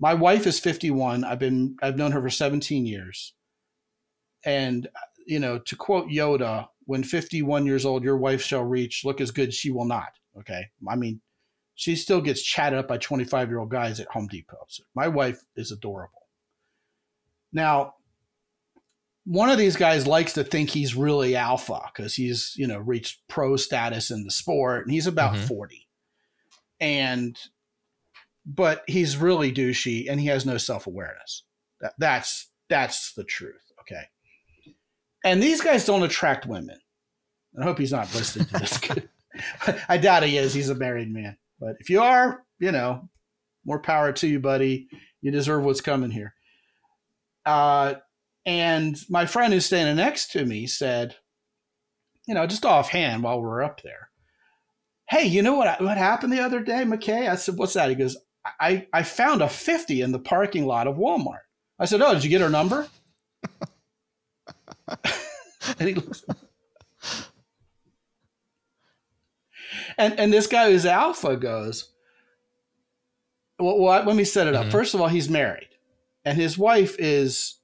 [0.00, 1.24] my wife is 51.
[1.24, 3.34] I've been I've known her for 17 years.
[4.44, 4.88] And
[5.26, 9.30] you know, to quote Yoda, when 51 years old your wife shall reach, look as
[9.30, 10.08] good she will not.
[10.38, 10.66] Okay?
[10.88, 11.20] I mean,
[11.74, 14.64] she still gets chatted up by 25 year old guys at Home Depot.
[14.68, 16.26] So my wife is adorable.
[17.52, 17.94] Now,
[19.24, 23.20] one of these guys likes to think he's really alpha because he's, you know, reached
[23.28, 25.46] pro status in the sport and he's about mm-hmm.
[25.46, 25.87] 40.
[26.80, 27.36] And
[28.46, 31.44] but he's really douchey and he has no self-awareness.
[31.80, 33.72] That, that's that's the truth.
[33.80, 34.02] Okay.
[35.24, 36.78] And these guys don't attract women.
[37.60, 38.80] I hope he's not listening to this.
[39.88, 40.54] I doubt he is.
[40.54, 41.36] He's a married man.
[41.58, 43.08] But if you are, you know,
[43.68, 44.88] more power to you, buddy.
[45.20, 46.34] You deserve what's coming here.
[47.44, 47.94] Uh,
[48.46, 51.16] and my friend who's standing next to me said,
[52.26, 54.07] you know, just offhand while we're up there,
[55.08, 57.28] hey, you know what what happened the other day, McKay?
[57.28, 57.88] I said, what's that?
[57.88, 58.16] He goes,
[58.60, 61.40] I, I found a 50 in the parking lot of Walmart.
[61.78, 62.86] I said, oh, did you get her number?
[65.78, 66.24] and he looks.
[69.96, 71.90] And and this guy who's alpha goes,
[73.58, 74.62] well, well let me set it up.
[74.62, 74.70] Mm-hmm.
[74.70, 75.68] First of all, he's married,
[76.24, 77.56] and his wife is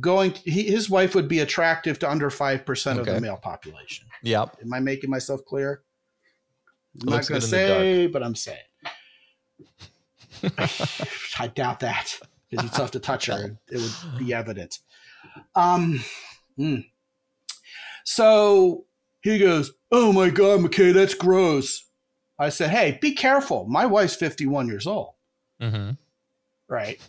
[0.00, 0.32] going.
[0.44, 3.10] he, his wife would be attractive to under five percent okay.
[3.10, 4.06] of the male population.
[4.22, 4.56] Yep.
[4.62, 5.82] Am I making myself clear?
[7.00, 8.58] I'm not going to say, but I'm saying.
[11.38, 12.18] I doubt that
[12.50, 14.78] because you'd have to touch her; it would be evident.
[15.54, 16.02] Um,
[16.58, 16.84] mm.
[18.04, 18.84] so
[19.22, 21.84] he goes, "Oh my God, McKay, that's gross."
[22.38, 23.64] I said, "Hey, be careful.
[23.66, 25.14] My wife's fifty-one years old."
[25.60, 25.92] Mm-hmm.
[26.68, 27.00] Right.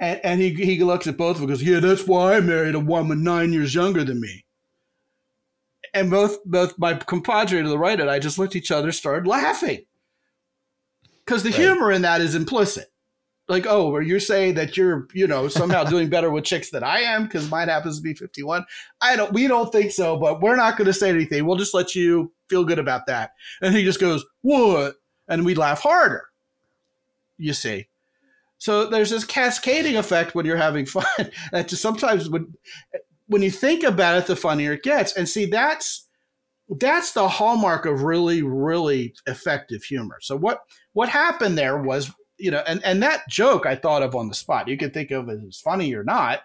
[0.00, 2.40] And, and he, he looks at both of them and goes, Yeah, that's why I
[2.40, 4.44] married a woman nine years younger than me.
[5.94, 8.92] And both both my compadre to the right and I just looked at each other,
[8.92, 9.84] started laughing
[11.28, 11.58] because the right.
[11.58, 12.86] humor in that is implicit.
[13.48, 16.82] Like, oh, or you're saying that you're, you know, somehow doing better with chicks than
[16.82, 18.64] I am because mine happens to be 51.
[19.00, 21.46] I don't, we don't think so, but we're not going to say anything.
[21.46, 23.32] We'll just let you feel good about that.
[23.60, 24.96] And he just goes, what?
[25.28, 26.24] And we laugh harder.
[27.36, 27.87] You see.
[28.58, 31.04] So there's this cascading effect when you're having fun.
[31.52, 32.52] that sometimes when
[33.28, 35.12] when you think about it, the funnier it gets.
[35.12, 36.06] And see, that's
[36.68, 40.18] that's the hallmark of really, really effective humor.
[40.20, 40.60] So what
[40.92, 44.34] what happened there was, you know, and, and that joke I thought of on the
[44.34, 44.68] spot.
[44.68, 46.40] You can think of it as funny or not,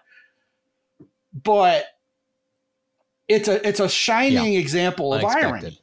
[1.32, 1.86] but
[3.28, 4.60] it's a it's a shining yeah.
[4.60, 5.80] example of irony.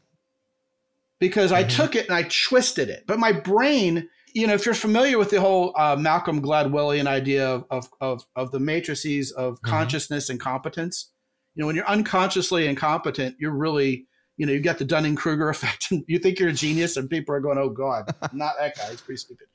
[1.20, 1.60] Because mm-hmm.
[1.60, 3.04] I took it and I twisted it.
[3.06, 7.48] But my brain, you know, if you're familiar with the whole uh, Malcolm Gladwellian idea
[7.48, 9.70] of, of, of, of the matrices of mm-hmm.
[9.70, 11.12] consciousness and competence,
[11.56, 14.08] you know, when you're unconsciously incompetent, you're really
[14.42, 17.08] you know, you got the Dunning Kruger effect, and you think you're a genius, and
[17.08, 18.90] people are going, "Oh God, not that guy.
[18.90, 19.48] He's pretty stupid."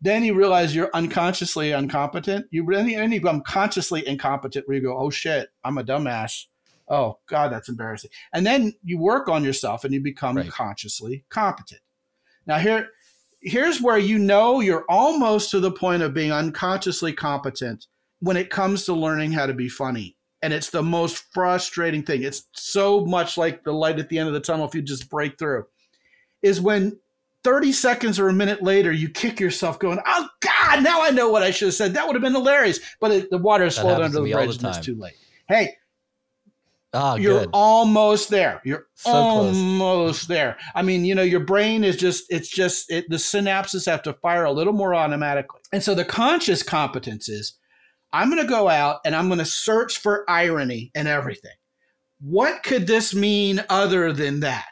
[0.00, 2.46] Then you realize you're unconsciously incompetent.
[2.50, 6.44] You then you become consciously incompetent, where you go, "Oh shit, I'm a dumbass."
[6.88, 8.10] Oh God, that's embarrassing.
[8.32, 10.48] And then you work on yourself, and you become right.
[10.48, 11.80] consciously competent.
[12.46, 12.88] Now here,
[13.42, 17.86] here's where you know you're almost to the point of being unconsciously competent
[18.20, 22.24] when it comes to learning how to be funny and it's the most frustrating thing.
[22.24, 25.08] It's so much like the light at the end of the tunnel if you just
[25.08, 25.66] break through.
[26.42, 26.98] Is when
[27.44, 31.30] 30 seconds or a minute later you kick yourself going, "Oh god, now I know
[31.30, 31.94] what I should have said.
[31.94, 34.66] That would have been hilarious." But it, the water has flowed under the bridge and
[34.66, 35.14] it's too late.
[35.48, 35.76] Hey,
[36.94, 37.50] Oh, you're good.
[37.52, 38.60] almost there.
[38.64, 40.26] You're so almost close.
[40.26, 40.58] there.
[40.74, 44.12] I mean, you know, your brain is just, it's just, it, the synapses have to
[44.12, 45.60] fire a little more automatically.
[45.72, 47.58] And so the conscious competence is
[48.12, 51.56] I'm going to go out and I'm going to search for irony and everything.
[52.20, 54.66] What could this mean other than that?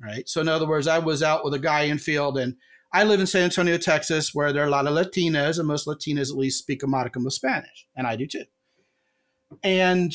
[0.00, 0.28] Right.
[0.28, 2.56] So, in other words, I was out with a guy in field and
[2.92, 5.86] I live in San Antonio, Texas, where there are a lot of Latinas, and most
[5.86, 8.44] Latinas at least speak a modicum of Spanish, and I do too.
[9.62, 10.12] And,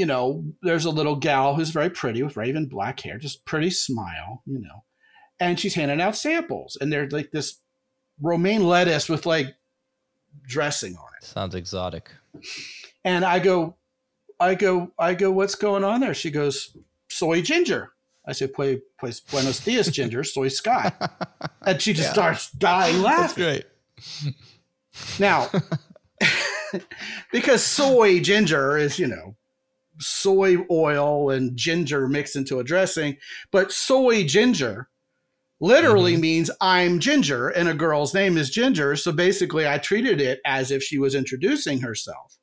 [0.00, 3.68] you know, there's a little gal who's very pretty with raven black hair, just pretty
[3.68, 4.82] smile, you know,
[5.38, 7.58] and she's handing out samples, and they're like this
[8.18, 9.54] romaine lettuce with like
[10.48, 11.26] dressing on it.
[11.26, 12.10] Sounds exotic.
[13.04, 13.76] And I go,
[14.40, 16.14] I go, I go, what's going on there?
[16.14, 16.74] She goes,
[17.10, 17.92] soy ginger.
[18.26, 20.92] I say, pues, pues buenos dias, ginger, soy sky.
[21.66, 22.12] And she just yeah.
[22.14, 23.44] starts dying laughing.
[23.44, 24.34] That's great.
[25.18, 25.50] Now,
[27.32, 29.36] because soy ginger is, you know,
[30.00, 33.16] soy oil and ginger mixed into a dressing,
[33.50, 34.88] but soy ginger
[35.60, 36.22] literally mm-hmm.
[36.22, 38.96] means I'm Ginger and a girl's name is Ginger.
[38.96, 42.36] So basically, I treated it as if she was introducing herself.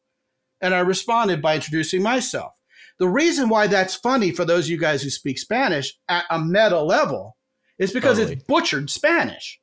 [0.62, 2.54] And I responded by introducing myself.
[3.00, 6.40] The reason why that's funny for those of you guys who speak Spanish at a
[6.40, 7.38] meta level
[7.78, 8.36] is because Totally.
[8.36, 9.60] it's butchered Spanish.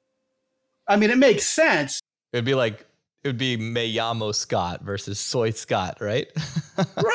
[0.86, 2.00] I mean, it makes sense.
[2.32, 2.86] It'd be like
[3.24, 6.28] it would be Mayamo Scot versus Soy Scot, right?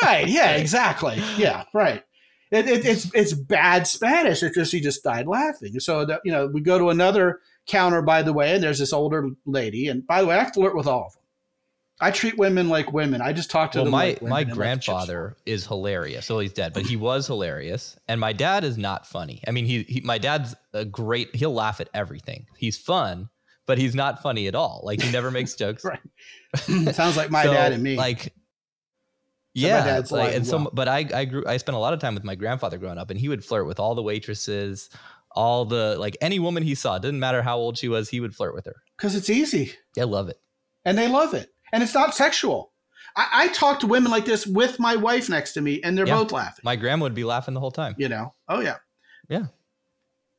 [0.02, 0.26] Right.
[0.28, 1.22] Yeah, exactly.
[1.38, 2.02] Yeah, right.
[2.50, 4.42] It, it, it's it's bad Spanish.
[4.42, 5.80] It's just he just died laughing.
[5.82, 8.94] So that you know, we go to another counter, by the way, and there's this
[8.94, 9.88] older lady.
[9.88, 11.24] And by the way, I flirt with all of them.
[12.00, 13.22] I treat women like women.
[13.22, 13.92] I just talk to well, them.
[13.92, 16.30] my like women my and let the chips grandfather is hilarious.
[16.30, 17.98] Well, he's dead, but he was hilarious.
[18.08, 19.42] And my dad is not funny.
[19.46, 21.36] I mean, he, he my dad's a great.
[21.36, 22.48] He'll laugh at everything.
[22.58, 23.30] He's fun,
[23.70, 24.82] but he's not funny at all.
[24.84, 25.86] Like he never makes jokes.
[25.86, 26.00] Right.
[26.96, 27.96] Sounds like my So, dad and me.
[27.96, 28.30] Like, So
[29.54, 32.24] yeah, like, and so, but I, I grew, I spent a lot of time with
[32.24, 34.90] my grandfather growing up, and he would flirt with all the waitresses,
[35.32, 36.98] all the like any woman he saw.
[36.98, 38.76] Didn't matter how old she was, he would flirt with her.
[38.98, 39.74] Because it's easy.
[39.98, 40.40] I love it.
[40.86, 41.50] and they love it.
[41.72, 42.72] And it's not sexual.
[43.16, 46.08] I, I talk to women like this with my wife next to me, and they're
[46.08, 46.16] Yeah.
[46.24, 46.64] both laughing.
[46.64, 47.94] My grandma would be laughing the whole time.
[47.98, 48.34] You know?
[48.48, 48.78] Oh yeah.
[49.30, 49.46] Yeah.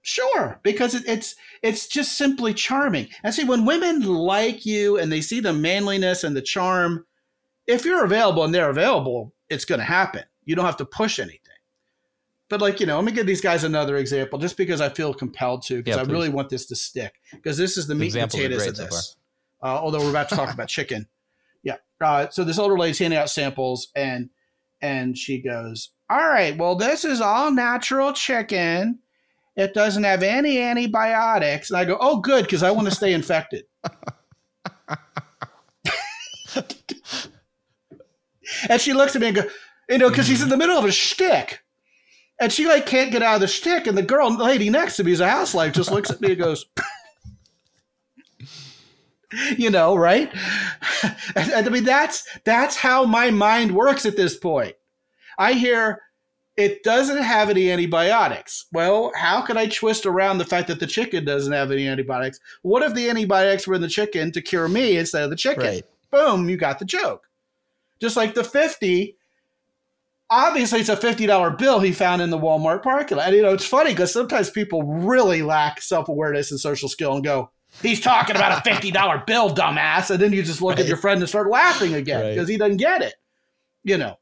[0.02, 3.08] Sure, because it, it's it's just simply charming.
[3.22, 7.06] And see, when women like you and they see the manliness and the charm,
[7.66, 10.24] if you're available and they're available, it's going to happen.
[10.44, 11.40] You don't have to push anything.
[12.48, 15.12] But like you know, let me give these guys another example, just because I feel
[15.12, 18.14] compelled to, because Yeah, I really want this to stick, because this is the meat
[18.16, 19.16] and potatoes of so this.
[19.62, 21.06] uh, although we're about to talk about chicken.
[21.62, 21.76] Yeah.
[22.00, 24.30] Uh, so this older lady's handing out samples, and
[24.80, 28.98] and she goes, "All right, well, this is all natural chicken.
[29.56, 33.12] It doesn't have any antibiotics." And I go, "Oh, good, because I want to stay
[33.12, 33.64] infected."
[38.68, 39.50] and she looks at me and goes,
[39.88, 41.62] "You know, because she's in the middle of a shtick."
[42.40, 44.96] And she like can't get out of the shtick, and the girl the lady next
[44.96, 46.64] to me is a housewife, just looks at me and goes,
[49.56, 50.30] you know, right?
[51.36, 54.74] I mean, that's that's how my mind works at this point.
[55.38, 56.02] I hear
[56.60, 58.66] it doesn't have any antibiotics.
[58.72, 62.38] Well, how could I twist around the fact that the chicken doesn't have any antibiotics?
[62.62, 65.64] What if the antibiotics were in the chicken to cure me instead of the chicken?
[65.64, 65.82] Right.
[66.10, 67.26] Boom, you got the joke.
[68.00, 69.16] Just like the 50,
[70.28, 73.28] obviously it's a $50 bill he found in the Walmart parking lot.
[73.28, 77.24] And you know, it's funny because sometimes people really lack self-awareness and social skill and
[77.24, 77.50] go,
[77.82, 80.10] he's talking about a $50 bill, dumbass.
[80.10, 82.30] And then you just look at your friend and start laughing again Right.
[82.34, 83.14] because he doesn't get it.
[83.82, 84.18] You know.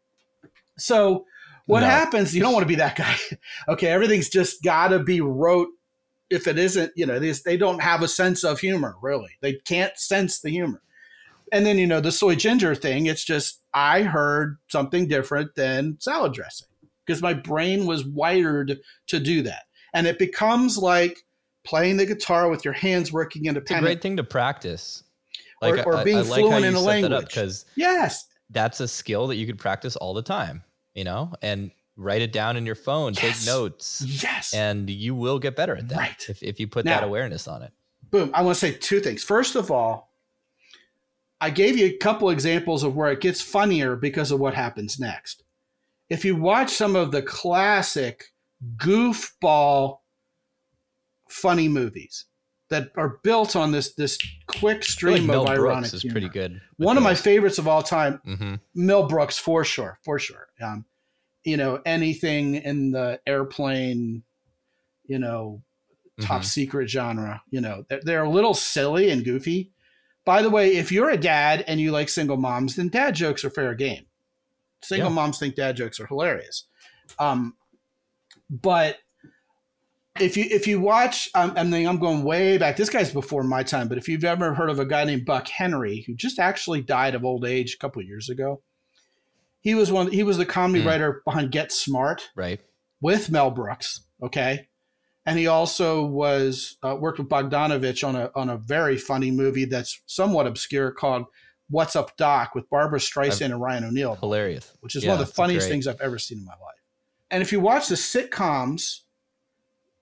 [0.76, 1.24] So
[1.68, 1.86] what No.
[1.86, 3.14] happens, you don't want to be that guy.
[3.68, 5.68] okay, everything's just gotta be rote.
[6.30, 9.30] If it isn't, you know, they, they don't have a sense of humor, really.
[9.40, 10.82] They can't sense the humor.
[11.52, 15.96] And then, you know, the soy ginger thing, it's just, I heard something different than
[16.00, 16.68] salad dressing
[17.06, 19.62] because my brain was wired to do that.
[19.94, 21.18] And it becomes like
[21.64, 23.84] playing the guitar with your hands working It's a independent.
[23.86, 25.04] great thing to practice.
[25.62, 27.26] Or- or being like fluent in a language.
[27.26, 28.26] because yes.
[28.50, 30.62] that's a skill that you could practice all the time,
[30.98, 33.38] you know, and write it down in your phone, Yes.
[33.44, 34.52] take notes, Yes.
[34.52, 36.26] and you will get better at that Right.
[36.28, 37.72] if, if you put that awareness on it.
[38.10, 40.10] boom i want to say two things first of all
[41.40, 44.98] i gave you a couple examples of where it gets funnier because of what happens
[44.98, 45.42] next
[46.08, 48.24] if you watch some of the classic
[48.76, 49.98] goofball
[51.28, 52.24] funny movies
[52.70, 54.18] that are built on this this
[54.58, 56.12] quick stream like of Mel ironic Brooks is humor.
[56.14, 56.60] pretty good.
[56.76, 58.54] one of my favorites of all time mm-hmm.
[58.74, 60.48] Mel Brooks for sure, for sure.
[60.62, 60.84] Um,
[61.44, 64.22] you know, anything in the airplane,
[65.06, 65.62] you know,
[66.20, 66.44] top Mhm.
[66.46, 69.70] secret genre, you know, they're, they're a little silly and goofy.
[70.24, 73.44] By the way, if you're a dad and you like single moms, then dad jokes
[73.44, 74.04] are fair game.
[74.82, 75.14] Single Yeah.
[75.14, 76.64] moms think dad jokes are hilarious.
[77.18, 77.54] Um,
[78.50, 78.98] but
[80.20, 82.76] if you if you watch, um, I mean, I'm going way back.
[82.76, 85.48] This guy's before my time, but if you've ever heard of a guy named Buck
[85.48, 88.62] Henry, who just actually died of old age a couple of years ago,
[89.60, 90.10] he was one.
[90.10, 90.88] He was the comedy Hmm.
[90.88, 92.60] writer behind Get Smart Right.
[93.00, 94.02] with Mel Brooks.
[94.22, 94.68] Okay,
[95.26, 99.64] and he also was uh, worked with Bogdanovich on a on a very funny movie
[99.64, 101.24] that's somewhat obscure called
[101.70, 104.72] "What's Up, Doc" with Barbara Streisand and Ryan O'Neal Hilarious.
[104.80, 105.74] which is Yeah, one of the funniest great.
[105.74, 106.60] things I've ever seen in my life.
[107.30, 109.00] And if you watch the sitcoms,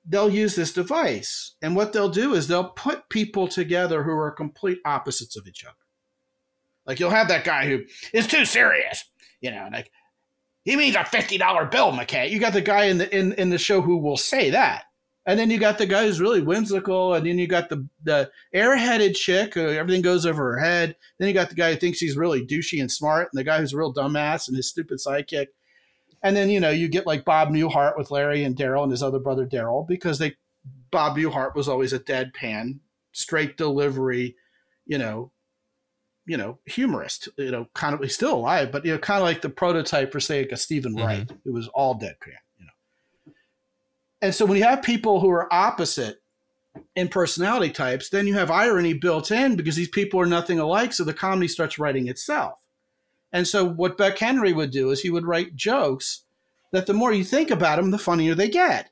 [0.08, 1.54] they'll use this device.
[1.60, 5.64] And what they'll do is they'll put people together who are complete opposites of each
[5.64, 5.74] other.
[6.86, 7.82] Like you'll have that guy who
[8.12, 9.04] is too serious,
[9.40, 9.90] you know, like
[10.64, 12.30] he means a fifty dollar bill, McKay.
[12.30, 14.84] You got the guy in the in, in the show who will say that.
[15.28, 18.30] And then you got the guy who's really whimsical, and then you got the the
[18.54, 20.94] airheaded chick who everything goes over her head.
[21.18, 23.58] Then you got the guy who thinks he's really douchey and smart, and the guy
[23.58, 25.46] who's a real dumbass and his stupid sidekick.
[26.26, 29.00] And then you know you get like Bob Newhart with Larry and Darryl and his
[29.00, 30.34] other brother Darryl because they
[30.90, 32.80] Bob Newhart was always a deadpan,
[33.12, 34.34] straight delivery,
[34.86, 35.30] you know,
[36.26, 37.28] you know, humorist.
[37.36, 40.10] You know, kind of he's still alive, but you know, kind of like the prototype
[40.10, 41.04] for say like a Steven Mhm.
[41.04, 42.40] Wright, who was all deadpan.
[42.58, 43.32] You know,
[44.20, 46.22] and so when you have people who are opposite
[46.96, 50.92] in personality types, then you have irony built in because these people are nothing alike.
[50.92, 52.65] So the comedy starts writing itself.
[53.32, 56.22] And so what Buck Henry would do is he would write jokes
[56.72, 58.90] that the more you think about them, the funnier they get.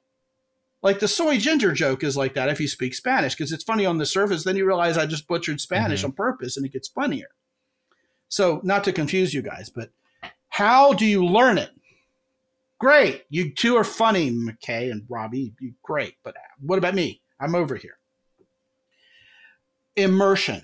[0.83, 3.87] Like the soy ginger joke is like that if you speak Spanish because it's funny
[3.87, 4.45] on the surface.
[4.45, 6.09] Then you realize I just butchered Spanish mm-hmm.
[6.09, 7.29] on purpose and it gets funnier.
[8.29, 9.91] So, not to confuse you guys, but
[10.49, 11.71] how do you learn it?
[12.79, 13.25] Great.
[13.31, 15.55] You two are funny, McKay and Robbie.
[15.59, 16.17] You great.
[16.23, 17.23] But what about me?
[17.41, 17.99] I'm over here.
[19.97, 20.63] Immersion.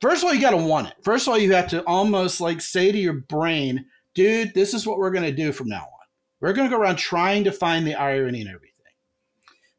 [0.00, 0.94] First of all, you got to want it.
[1.02, 4.86] First of all, you have to almost like say to your brain, dude, this is
[4.86, 6.06] what we're going to do from now on.
[6.40, 8.70] We're going to go around trying to find the irony in everything.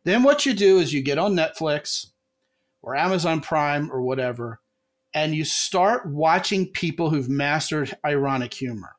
[0.04, 2.08] Then what you do is you get on Netflix
[2.82, 4.62] or Amazon Prime or whatever,
[5.14, 8.96] and you start watching people who've mastered ironic humor.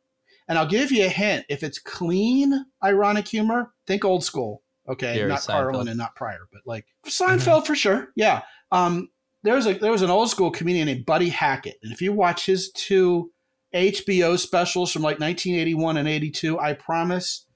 [0.49, 4.63] And I'll give you a hint if it's clean ironic humor, think old school.
[4.89, 5.47] Okay, not Seinfeld.
[5.47, 7.65] Carlin and not Pryor, but like Seinfeld mm-hmm.
[7.65, 8.09] for sure.
[8.15, 8.43] Yeah.
[8.71, 9.09] Um,
[9.47, 12.47] there's a there was an old school comedian named Buddy Hackett, and if you watch
[12.47, 13.31] his two
[13.75, 17.47] HBO specials from like 1981 and 82, I promise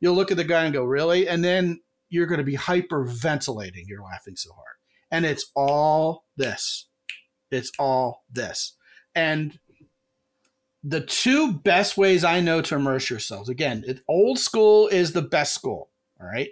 [0.00, 3.84] you'll look at the guy and go, "Really?" And then you're going to be hyperventilating.
[3.86, 4.76] You're laughing so hard,
[5.10, 6.88] and it's all this.
[7.50, 8.76] It's all this,
[9.14, 9.58] and
[10.82, 13.48] the two best ways I know to immerse yourselves.
[13.48, 15.90] Again, it, old school is the best school.
[16.20, 16.48] All right.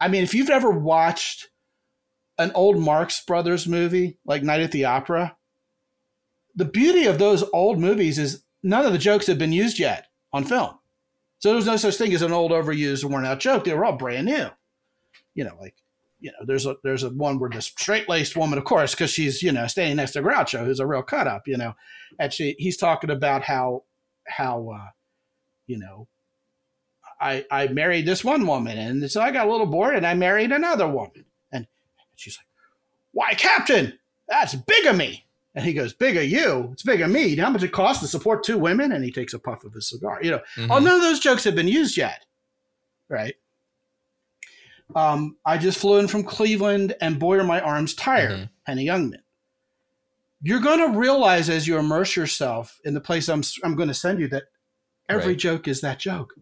[0.00, 1.48] I mean, if you've ever watched
[2.38, 5.36] an old Marx Brothers movie like Night at the Opera,
[6.54, 10.06] the beauty of those old movies is none of the jokes have been used yet
[10.32, 10.78] on film.
[11.38, 13.64] So there's no such thing as an old, overused, worn out joke.
[13.64, 14.48] They were all brand new.
[15.34, 15.74] You know, like
[16.20, 19.10] you know, there's a there's a one where this straight laced woman, of course, because
[19.10, 21.74] she's you know standing next to Groucho, who's a real cut up, you know,
[22.18, 23.84] and she he's talking about how
[24.26, 24.90] how uh,
[25.66, 26.08] you know
[27.20, 30.14] I I married this one woman, and so I got a little bored, and I
[30.14, 31.24] married another woman,
[32.18, 32.46] she's like,
[33.12, 33.98] "Why, Captain?
[34.28, 36.70] That's bigamy." And he goes, "Big of you?
[36.72, 37.34] It's big of me.
[37.36, 39.88] How much it costs to support two women?" And he takes a puff of his
[39.88, 40.18] cigar.
[40.22, 40.70] You know, mm-hmm.
[40.70, 42.24] oh, none of those jokes have been used yet,
[43.08, 43.34] right?
[44.94, 48.30] Um, I just flew in from Cleveland, and boy, are my arms tired.
[48.30, 48.44] Mm-hmm.
[48.66, 49.20] Henny Youngman.
[50.42, 53.94] You're going to realize as you immerse yourself in the place I'm, I'm going to
[53.94, 54.44] send you that
[55.08, 55.38] every right.
[55.38, 56.34] joke is that joke.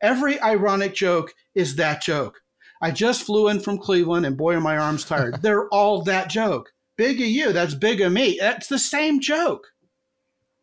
[0.00, 2.40] Every ironic joke is that joke.
[2.80, 5.40] I just flew in from Cleveland, and boy, are my arms tired.
[5.42, 6.72] They're all that joke.
[6.96, 8.38] Big of you, that's big of me.
[8.40, 9.66] That's the same joke.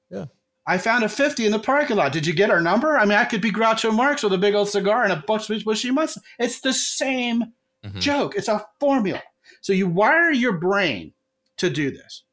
[0.09, 0.25] Yeah.
[0.67, 2.11] I found a 50 in the parking lot.
[2.11, 2.97] Did you get our number?
[2.97, 5.47] I mean, I could be Groucho Marx with a big old cigar and a bush,
[5.63, 6.23] bushy mustache.
[6.37, 7.53] It's the same
[7.85, 7.99] mm-hmm.
[7.99, 8.35] joke.
[8.35, 9.23] It's a formula.
[9.61, 11.13] So you wire your brain
[11.57, 12.23] to do this.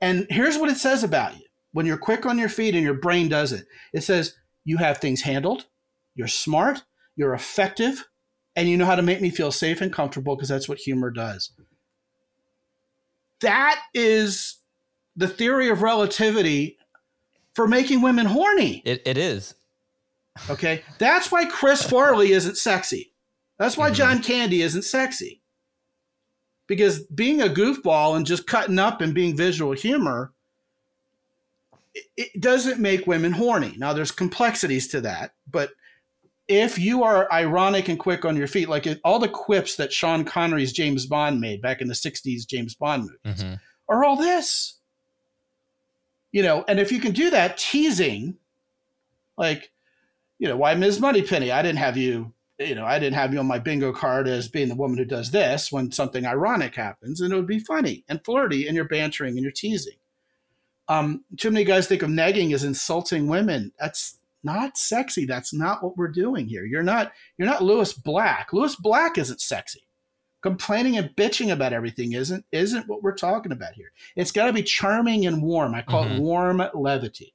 [0.00, 2.94] And here's what it says about you when you're quick on your feet and your
[2.94, 4.34] brain does it it says,
[4.64, 5.66] you have things handled,
[6.14, 6.84] you're smart,
[7.16, 8.06] you're effective,
[8.56, 11.10] and you know how to make me feel safe and comfortable because that's what humor
[11.10, 11.52] does.
[13.40, 14.56] That is
[15.16, 16.78] the theory of relativity
[17.54, 18.82] for making women horny.
[18.84, 19.54] It, it is.
[20.48, 20.82] Okay.
[20.98, 23.12] That's why Chris Farley isn't sexy.
[23.58, 23.96] That's why mm-hmm.
[23.96, 25.42] John Candy isn't sexy.
[26.66, 30.32] Because being a goofball and just cutting up and being visual humor,
[31.94, 33.74] it, it doesn't make women horny.
[33.76, 35.70] Now, there's complexities to that, but
[36.50, 40.24] if you are ironic and quick on your feet, like all the quips that Sean
[40.24, 43.54] Connery's James Bond made back in the 60s James Bond movies, mm-hmm.
[43.88, 44.80] are all this
[46.32, 48.36] you know, and if you can do that teasing,
[49.36, 49.72] like,
[50.38, 51.00] you know, why Ms.
[51.00, 51.50] Moneypenny?
[51.50, 54.48] I didn't have you, you know, I didn't have you on my bingo card as
[54.48, 58.04] being the woman who does this when something ironic happens, and it would be funny
[58.08, 59.96] and flirty, and you're bantering and you're teasing.
[60.88, 63.72] Um, too many guys think of nagging as insulting women.
[63.78, 65.24] That's not sexy.
[65.24, 66.64] That's not what we're doing here.
[66.64, 68.52] You're not you're not Lewis Black.
[68.52, 69.86] Lewis Black isn't sexy
[70.42, 73.92] complaining and bitching about everything isn't isn't what we're talking about here.
[74.16, 75.74] It's got to be charming and warm.
[75.74, 76.16] I call mm-hmm.
[76.16, 77.34] it warm levity.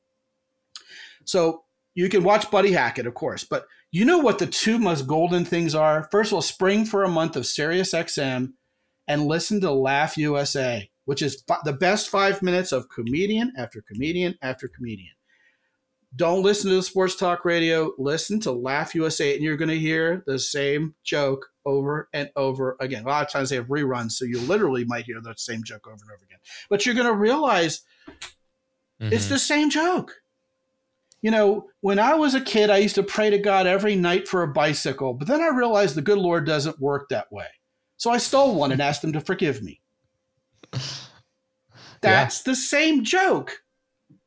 [1.25, 5.07] So you can watch Buddy Hackett, of course, but you know what the two most
[5.07, 6.07] golden things are?
[6.11, 8.53] First of all, spring for a month of Sirius XM
[9.07, 14.37] and listen to Laugh USA, which is the best five minutes of comedian after comedian
[14.41, 15.14] after comedian.
[16.15, 17.91] Don't listen to the sports talk radio.
[17.97, 22.77] Listen to Laugh USA, and you're going to hear the same joke over and over
[22.79, 23.03] again.
[23.03, 25.87] A lot of times they have reruns, so you literally might hear the same joke
[25.87, 26.39] over and over again.
[26.69, 27.81] But you're going to realize
[29.01, 29.11] mm-hmm.
[29.11, 30.13] it's the same joke.
[31.21, 34.27] You know, when I was a kid, I used to pray to God every night
[34.27, 37.47] for a bicycle, but then I realized the good Lord doesn't work that way.
[37.97, 39.81] So I stole one and asked him to forgive me.
[42.01, 42.51] That's yeah.
[42.51, 43.63] the same joke.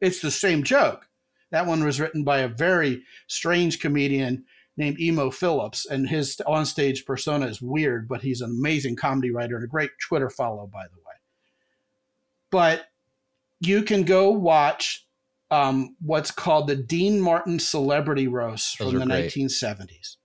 [0.00, 1.07] It's the same joke.
[1.50, 4.44] That one was written by a very strange comedian
[4.76, 9.56] named Emo Phillips, and his onstage persona is weird, but he's an amazing comedy writer
[9.56, 11.14] and a great Twitter follow, by the way.
[12.50, 12.86] But
[13.60, 15.06] you can go watch
[15.50, 19.32] um, what's called the Dean Martin Celebrity Roast Those from the great.
[19.32, 20.16] 1970s,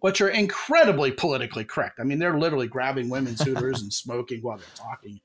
[0.00, 1.98] which are incredibly politically correct.
[1.98, 5.20] I mean, they're literally grabbing women's hooters and smoking while they're talking,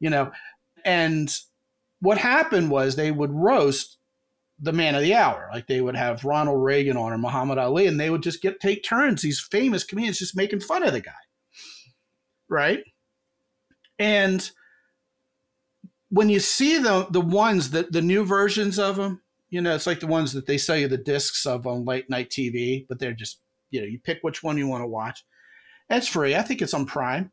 [0.00, 0.32] you know.
[0.84, 1.32] And
[2.00, 3.98] what happened was they would roast
[4.62, 5.50] the man of the hour.
[5.52, 8.60] Like they would have Ronald Reagan on or Muhammad Ali, and they would just get
[8.60, 9.20] take turns.
[9.20, 11.12] These famous comedians just making fun of the guy,
[12.48, 12.82] right?
[13.98, 14.48] And
[16.08, 19.86] when you see the the ones that the new versions of them, you know, it's
[19.86, 23.00] like the ones that they sell you the discs of on late night TV, but
[23.00, 23.40] they're just
[23.70, 25.24] you know you pick which one you want to watch.
[25.90, 26.36] It's free.
[26.36, 27.32] I think it's on Prime.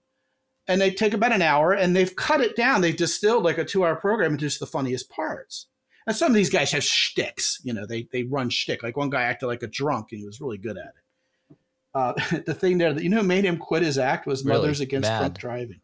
[0.68, 2.82] And they take about an hour and they've cut it down.
[2.82, 5.68] They've distilled like a two hour program into just the funniest parts.
[6.10, 8.84] And some of these guys have shticks, you know, they they run shtick.
[8.84, 11.58] Like one guy acted like a drunk and he was really good at it.
[11.94, 12.14] Uh,
[12.46, 14.60] the thing there that you know made him quit his act was Really?
[14.60, 15.08] Mothers Against.
[15.10, 15.82] Drunk Driving.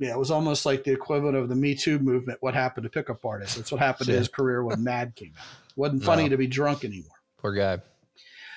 [0.00, 2.38] Yeah, it was almost like the equivalent of the Me Too movement.
[2.42, 3.54] What happened to pickup artists?
[3.56, 5.46] That's what happened to his career when MADD came out.
[5.68, 6.28] It wasn't funny Wow.
[6.30, 7.14] to be drunk anymore.
[7.38, 7.78] Poor guy.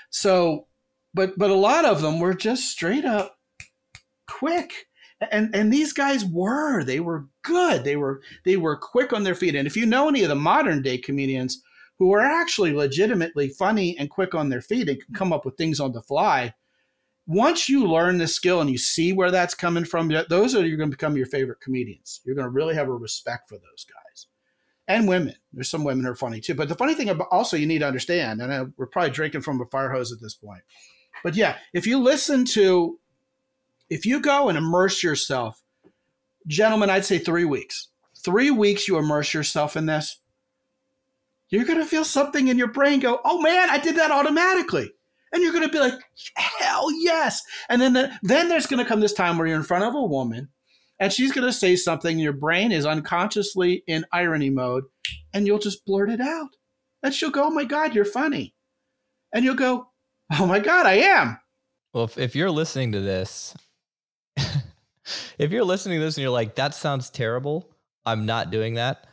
[0.10, 0.66] So,
[1.14, 3.38] but but a lot of them were just straight up
[4.28, 4.72] quick,
[5.32, 7.84] and and these guys were they were good.
[7.84, 9.56] They were they were quick on their feet.
[9.56, 11.62] And if you know any of the modern day comedians
[11.98, 15.58] who are actually legitimately funny and quick on their feet and can come up with
[15.58, 16.54] things on the fly,
[17.26, 20.78] once you learn the skill and you see where that's coming from, those are you're
[20.78, 22.22] going to become your favorite comedians.
[22.24, 24.28] You're going to really have a respect for those guys
[24.88, 25.36] and women.
[25.54, 26.56] There's some women who are funny too.
[26.56, 29.62] But the funny thing also you need to understand, and I, we're probably drinking from
[29.62, 30.62] a fire hose at this point.
[31.24, 33.00] But yeah, if you listen to,
[33.90, 35.62] if you go and immerse yourself,
[36.48, 37.90] gentlemen, I'd say three weeks.
[38.24, 40.20] Three weeks you immerse yourself in this,
[41.50, 44.92] you're going to feel something in your brain go, oh man, I did that automatically.
[45.32, 46.00] And you're going to be like,
[46.36, 47.42] hell yes.
[47.70, 49.96] And then, the, then there's going to come this time where you're in front of
[49.96, 50.50] a woman
[51.00, 54.86] and she's going to say something, your brain is unconsciously in irony mode,
[55.34, 56.50] and you'll just blurt it out.
[57.04, 58.56] And she'll go, oh my God, you're funny.
[59.34, 59.88] And you'll go,
[60.34, 61.40] oh my God, I am.
[61.94, 63.56] Well, if, if you're listening to this,
[65.38, 67.70] if you're listening to this and you're like, that sounds terrible,
[68.06, 69.08] I'm not doing that.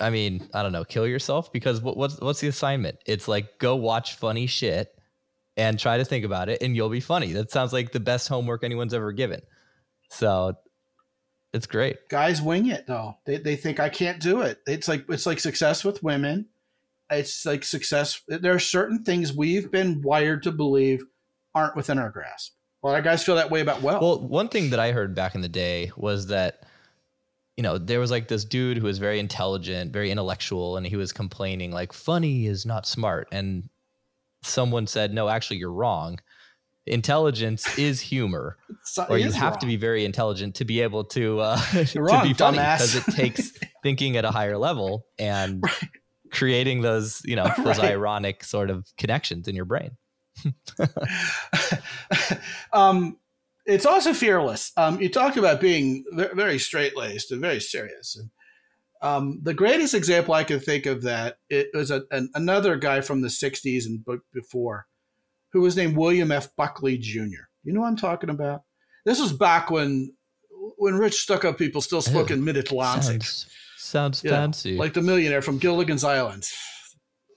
[0.00, 2.98] I mean, I don't know, kill yourself because what, what's what's the assignment?
[3.06, 4.88] It's like go watch funny shit
[5.56, 7.32] and try to think about it, and you'll be funny.
[7.32, 9.42] That sounds like the best homework anyone's ever given.
[10.08, 10.54] So
[11.52, 12.08] it's great.
[12.08, 13.18] Guys wing it though.
[13.26, 14.58] They, they think I can't do it.
[14.66, 16.48] It's like it's like success with women.
[17.10, 18.22] It's like success.
[18.26, 21.04] There are certain things we've been wired to believe
[21.54, 22.54] aren't within our grasp.
[22.82, 24.00] A lot of guys feel that way about well.
[24.00, 26.64] Well, one thing that I heard back in the day was that,
[27.56, 30.96] you know, there was like this dude who was very intelligent, very intellectual, and he
[30.96, 33.28] was complaining like funny is not smart.
[33.30, 33.68] And
[34.42, 36.18] someone said, no, actually, you're wrong.
[36.86, 39.60] Intelligence is humor, So- or you have wrong.
[39.60, 41.56] to be very intelligent to be able to uh,
[41.86, 43.52] to wrong, be funny because it takes
[43.84, 45.62] thinking at a higher level and
[46.32, 47.92] creating those, you know, those Right.
[47.92, 49.92] ironic sort of connections in your brain.
[52.72, 53.18] um,
[53.66, 54.72] it's also fearless.
[54.76, 58.16] Um, you talk about being very straight laced and very serious.
[58.16, 58.30] And,
[59.02, 63.00] um, the greatest example I can think of that it was a, an, another guy
[63.00, 64.86] from the '60s and before,
[65.52, 66.54] who was named William F.
[66.56, 67.46] Buckley Jr.
[67.64, 68.62] You know what I'm talking about?
[69.04, 70.14] This was back when
[70.78, 72.36] when rich stuck-up people still spoke Ew.
[72.36, 74.76] in mid-Atlantic, Sounds, sounds You know, fancy.
[74.76, 76.44] like the millionaire from Gilligan's Island.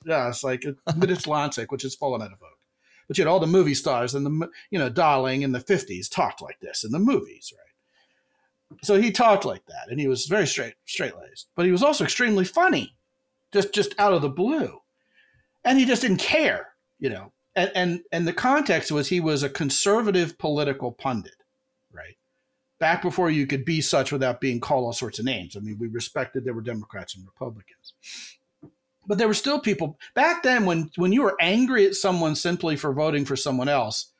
[0.05, 0.63] Yeah, it's like
[0.95, 2.49] mid-Atlantic, which has fallen out of vogue.
[3.07, 6.09] But you had all the movie stars and the you know Darling in the '50s
[6.09, 8.79] talked like this in the movies, right?
[8.83, 11.83] So he talked like that, and he was very straight straight laced, but he was
[11.83, 12.95] also extremely funny,
[13.53, 14.79] just just out of the blue,
[15.63, 17.31] and he just didn't care, you know.
[17.55, 21.43] And and and the context was he was a conservative political pundit,
[21.91, 22.17] right?
[22.79, 25.55] Back before you could be such without being called all sorts of names.
[25.55, 27.93] I mean, we respected there were Democrats and Republicans
[29.07, 32.75] but there were still people back then when when you were angry at someone simply
[32.75, 34.11] for voting for someone else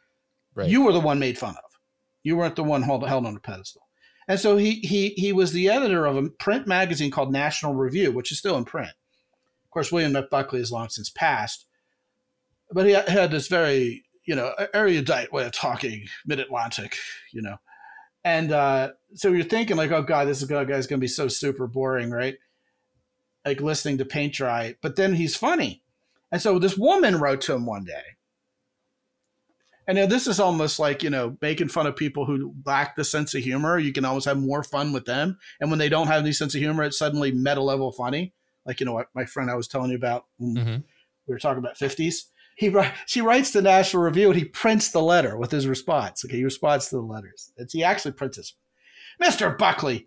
[0.54, 0.70] right.
[0.70, 1.80] you were the one made fun of.
[2.24, 3.84] You weren't the one held, held on a pedestal.
[4.28, 8.12] And so he he he was the editor of a print magazine called national review
[8.12, 8.94] which is still in print.
[9.64, 10.30] Of course william f.
[10.32, 11.68] Buckley has long since passed
[12.72, 16.96] but he had this very you know erudite way of talking mid-atlantic
[17.32, 17.58] you know.
[18.24, 21.68] And uh, so you're thinking like oh god this guy's going to be so super
[21.68, 22.36] boring right
[23.46, 25.82] like listening to paint dry, but then he's funny.
[26.32, 28.02] And so this woman wrote to him one day.
[29.88, 33.04] And now this is almost like, you know, making fun of people who lack the
[33.04, 33.78] sense of humor.
[33.78, 35.38] You can always have more fun with them.
[35.62, 38.34] And when they don't have any sense of humor, it's suddenly meta level funny.
[38.66, 40.84] Like, you know, what my friend I was telling you about Mhm.
[41.28, 42.32] we were talking about 50s.
[42.58, 42.74] he
[43.06, 46.24] she writes the National Review and he prints the letter with his response.
[46.26, 47.52] Okay, he responds to the letters.
[47.58, 48.54] It's, he actually prints this.
[49.22, 49.56] Mr.
[49.58, 50.06] Buckley,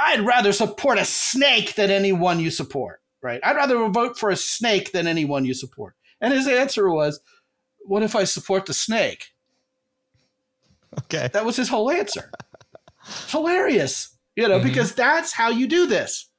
[0.00, 3.00] I'd rather support a snake than anyone you support.
[3.22, 3.40] Right?
[3.44, 5.94] I'd rather vote for a snake than anyone you support.
[6.20, 7.20] And his answer was,
[7.80, 9.32] "What if I support the snake?"
[11.04, 12.30] Okay, that was his whole answer.
[13.28, 14.68] Hilarious, you know, mm-hmm.
[14.68, 16.30] because that's how you do this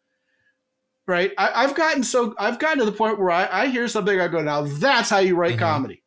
[1.07, 1.32] right?
[1.38, 4.28] I, have gotten so I've gotten to the point where I, I, hear something, I
[4.28, 5.59] go, now that's how you write mm-hmm.
[5.59, 6.03] comedy,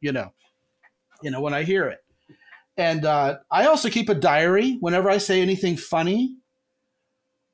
[0.00, 0.32] you know,
[1.22, 1.98] you know when I hear it.
[2.76, 4.76] And uh, I also keep a diary.
[4.78, 6.36] Whenever I say anything funny,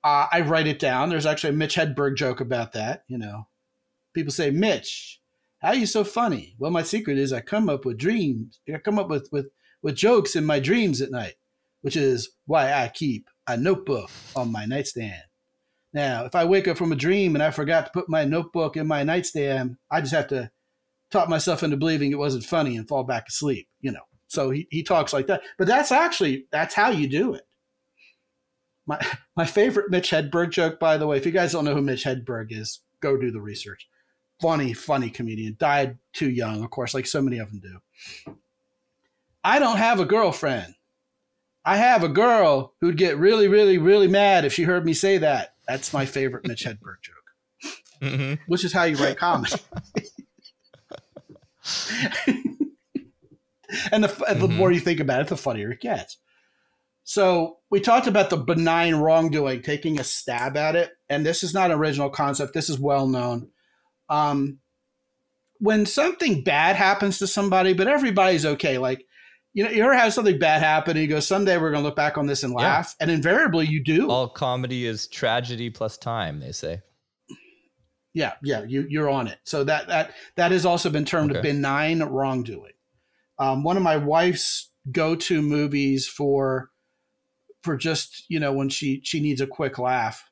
[0.04, 1.08] uh, I write it down.
[1.08, 3.04] There's actually a Mitch Hedberg joke about that.
[3.08, 3.48] You know,
[4.12, 5.20] people say, Mitch,
[5.60, 6.54] how are you so funny?
[6.58, 8.60] Well, my secret is I come up with dreams.
[8.72, 9.46] I come up with with
[9.82, 11.34] with jokes in my dreams at night,
[11.80, 15.22] which is why I keep a notebook on my nightstand.
[15.94, 18.76] Now, if I wake up from a dream and I forgot to put my notebook
[18.76, 20.50] in my nightstand, I just have to
[21.10, 24.00] talk myself into believing it wasn't funny and fall back asleep, you know.
[24.26, 25.42] So he, he talks like that.
[25.56, 27.46] But that's actually that's how you do it.
[28.86, 29.00] My
[29.36, 32.04] my favorite Mitch Hedberg joke, by the way, if you guys don't know who Mitch
[32.04, 33.88] Hedberg is, go do the research.
[34.40, 35.56] Funny, funny comedian.
[35.58, 38.34] Died too young, of course, like so many of them do.
[39.42, 40.74] I don't have a girlfriend.
[41.64, 45.18] I have a girl who'd get really, really, really mad if she heard me say
[45.18, 45.54] that.
[45.66, 47.72] That's my favorite Mitch Hedberg joke,
[48.02, 48.34] mm-hmm.
[48.46, 49.54] which is how you write comedy.
[53.92, 54.40] and the, mm-hmm.
[54.40, 56.18] the more you think about it, the funnier it gets.
[57.04, 61.52] So we talked about the benign wrongdoing, taking a stab at it, and this is
[61.52, 62.54] not an original concept.
[62.54, 63.50] This is well known.
[64.08, 64.58] Um,
[65.58, 69.06] when something bad happens to somebody, but everybody's okay, like
[69.54, 71.86] you know, you ever have something bad happen and you go, someday we're going to
[71.86, 72.96] look back on this and laugh.
[72.98, 73.04] Yeah.
[73.04, 74.10] And invariably you do.
[74.10, 76.82] All comedy is tragedy plus time, they say.
[78.14, 79.38] Yeah, yeah, you, you're on it.
[79.44, 81.40] So that that that has also been termed okay.
[81.40, 82.72] benign wrongdoing.
[83.38, 86.70] Um, one of my wife's go-to movies for
[87.64, 90.24] for just you know when she she needs a quick laugh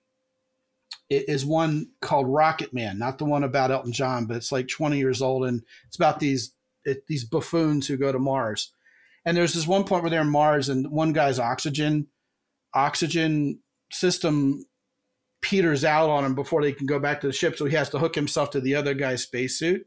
[1.10, 4.96] is one called Rocket Man, not the one about Elton John, but it's like 20
[4.96, 6.54] years old and it's about these
[6.84, 8.72] it, these buffoons who go to Mars
[9.24, 12.08] and there's this one point where they're on Mars, and one guy's oxygen
[12.74, 13.60] oxygen
[13.92, 14.64] system
[15.42, 17.90] peters out on him before they can go back to the ship, so he has
[17.90, 19.84] to hook himself to the other guy's spacesuit.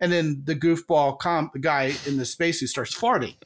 [0.00, 3.36] And then the goofball comp, the guy in the spacesuit starts farting.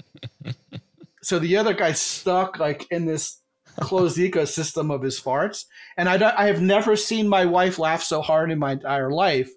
[1.24, 3.40] so the other guy's stuck like in this
[3.80, 5.64] closed ecosystem of his farts.
[5.96, 9.50] And I, I have never seen my wife laugh so hard in my entire life,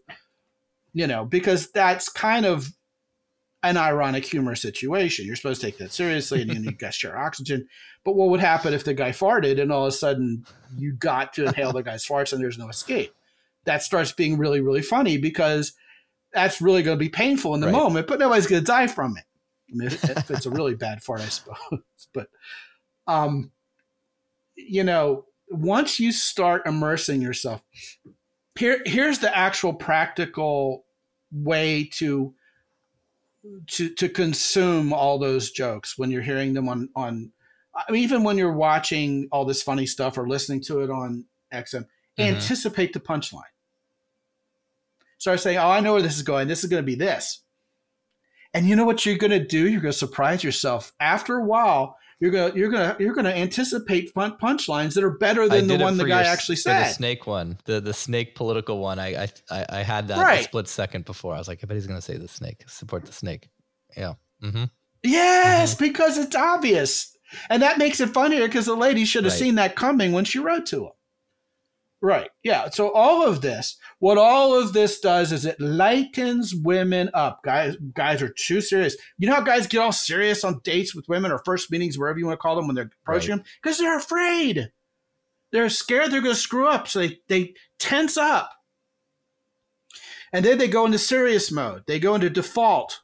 [0.93, 2.71] you know, because that's kind of
[3.63, 5.25] an ironic humor situation.
[5.25, 7.67] You're supposed to take that seriously and you guys share oxygen.
[8.03, 10.45] But what would happen if the guy farted and all of a sudden
[10.77, 13.13] you got to inhale the guy's farts and there's no escape?
[13.65, 15.73] That starts being really, really funny because
[16.33, 17.73] that's really going to be painful in the right.
[17.73, 19.23] moment, but nobody's going to die from it.
[19.69, 21.57] I mean, if, if it's a really bad fart, I suppose.
[22.13, 22.29] But,
[23.05, 23.51] um,
[24.55, 27.61] you know, once you start immersing yourself,
[28.57, 30.85] here, here's the actual practical
[31.31, 32.33] way to
[33.67, 37.31] to to consume all those jokes when you're hearing them on on
[37.75, 41.25] I mean, even when you're watching all this funny stuff or listening to it on
[41.53, 42.23] XM, mm-hmm.
[42.23, 43.43] anticipate the punchline.
[45.19, 46.47] Start saying, "Oh, I know where this is going.
[46.47, 47.43] This is going to be this,"
[48.53, 49.67] and you know what you're going to do?
[49.67, 50.93] You're going to surprise yourself.
[50.99, 55.67] After a while, you're gonna you're gonna you're gonna anticipate punchlines that are better than
[55.67, 56.87] the one the guy your, actually said.
[56.87, 58.97] The snake one, the the snake political one.
[58.97, 60.43] I I I had that right.
[60.43, 61.35] split second before.
[61.35, 62.63] I was like, I bet he's gonna say the snake.
[62.67, 63.49] Support the snake.
[63.95, 64.13] Yeah.
[64.41, 64.65] Mm-hmm.
[65.03, 65.83] Yes, mm-hmm.
[65.83, 67.15] because it's obvious,
[67.51, 69.39] and that makes it funnier because the lady should have right.
[69.39, 70.91] seen that coming when she wrote to him.
[72.01, 72.29] Right.
[72.43, 72.69] Yeah.
[72.69, 77.41] So all of this, what all of this does is it lightens women up.
[77.43, 78.95] Guys, guys are too serious.
[79.17, 82.19] You know how guys get all serious on dates with women or first meetings, wherever
[82.19, 83.37] you want to call them, when they're approaching right.
[83.37, 83.45] them?
[83.61, 84.71] Because they're afraid.
[85.51, 86.87] They're scared they're going to screw up.
[86.87, 88.51] So they, they tense up.
[90.31, 91.83] And then they go into serious mode.
[91.87, 93.01] They go into default.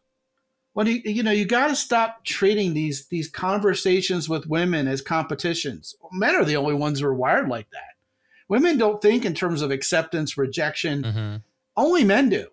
[0.76, 5.02] Well, you, you know, you got to stop treating these these conversations with women as
[5.02, 5.96] competitions.
[6.12, 7.93] Men are the only ones who are wired like that
[8.50, 11.04] Women don't think in terms of acceptance, rejection.
[11.04, 11.36] Mm-hmm.
[11.76, 12.48] Only men do.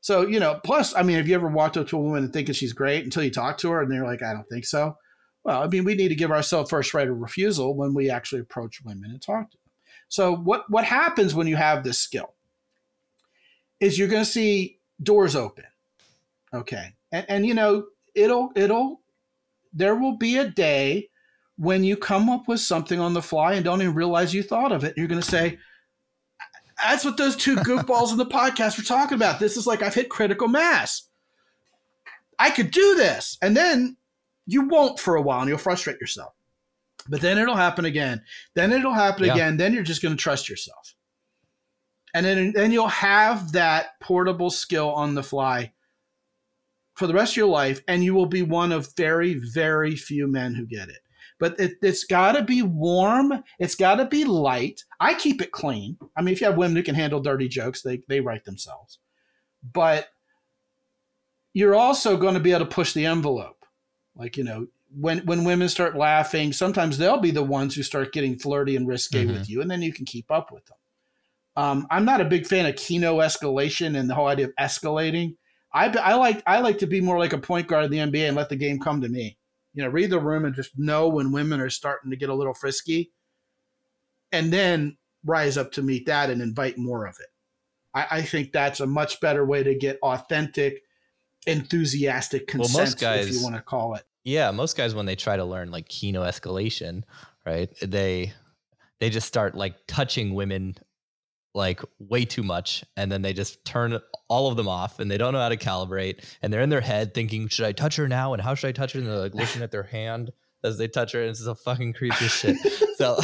[0.00, 2.32] So, you know, plus, I mean, have you ever walked up to a woman and
[2.32, 4.96] thinking she's great until you talk to her and they're like, I don't think so?
[5.44, 8.40] Well, I mean, we need to give ourselves first right of refusal when we actually
[8.40, 9.72] approach women and talk to them.
[10.08, 12.34] So, what, what happens when you have this skill
[13.78, 15.64] is you're going to see doors open.
[16.52, 16.94] Okay.
[17.12, 19.00] And, and, you know, it'll, it'll,
[19.72, 21.08] there will be a day
[21.60, 24.72] when you come up with something on the fly and don't even realize you thought
[24.72, 25.58] of it, you're going to say,
[26.82, 29.38] that's what those two goofballs in the podcast were talking about.
[29.38, 31.02] This is like I've hit critical mass.
[32.38, 33.36] I could do this.
[33.42, 33.98] And then
[34.46, 36.32] you won't for a while and you'll frustrate yourself.
[37.10, 38.22] But then it'll happen again.
[38.54, 39.34] Then it'll happen yeah.
[39.34, 39.58] again.
[39.58, 40.94] Then you're just going to trust yourself.
[42.14, 45.72] And then, then you'll have that portable skill on the fly
[46.94, 47.82] for the rest of your life.
[47.86, 51.00] And you will be one of very, very few men who get it.
[51.40, 53.42] But it, it's got to be warm.
[53.58, 54.84] It's got to be light.
[55.00, 55.96] I keep it clean.
[56.16, 58.98] I mean, if you have women who can handle dirty jokes, they, they write themselves.
[59.72, 60.08] But
[61.54, 63.64] you're also going to be able to push the envelope.
[64.14, 64.66] Like, you know,
[64.96, 68.86] when when women start laughing, sometimes they'll be the ones who start getting flirty and
[68.86, 69.34] risque mm-hmm.
[69.34, 70.76] with you, and then you can keep up with them.
[71.56, 75.36] Um, I'm not a big fan of kino escalation and the whole idea of escalating.
[75.72, 78.28] I, I like I like to be more like a point guard in the NBA
[78.28, 79.36] and let the game come to me.
[79.80, 82.34] You know, read the room and just know when women are starting to get a
[82.34, 83.12] little frisky,
[84.30, 87.28] and then rise up to meet that and invite more of it.
[87.94, 90.82] I, I think that's a much better way to get authentic,
[91.46, 94.04] enthusiastic consent, well, most guys, if you want to call it.
[94.22, 97.04] Yeah, most guys when they try to learn like kino escalation,
[97.46, 97.70] right?
[97.80, 98.34] They
[98.98, 100.76] they just start like touching women
[101.54, 103.98] like way too much and then they just turn
[104.28, 106.80] all of them off and they don't know how to calibrate and they're in their
[106.80, 109.18] head thinking should i touch her now and how should i touch her and they're
[109.18, 110.30] like looking at their hand
[110.62, 112.56] as they touch her and it's a fucking creepy shit
[112.96, 113.18] so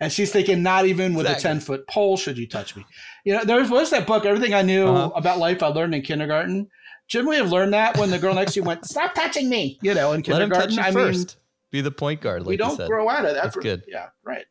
[0.00, 1.50] and she's thinking not even with exactly.
[1.50, 2.86] a 10 foot pole should you touch me
[3.24, 5.10] you know there was that book everything i knew uh-huh.
[5.14, 6.66] about life i learned in kindergarten
[7.12, 9.78] Shouldn't we have learned that when the girl next to you went, "Stop touching me"?
[9.82, 10.50] You know, in kindergarten.
[10.50, 11.36] Let him touch you I first.
[11.36, 12.42] Mean, Be the point guard.
[12.42, 13.42] Like we don't grow out of that.
[13.42, 13.84] That's good.
[13.86, 14.46] Yeah, right.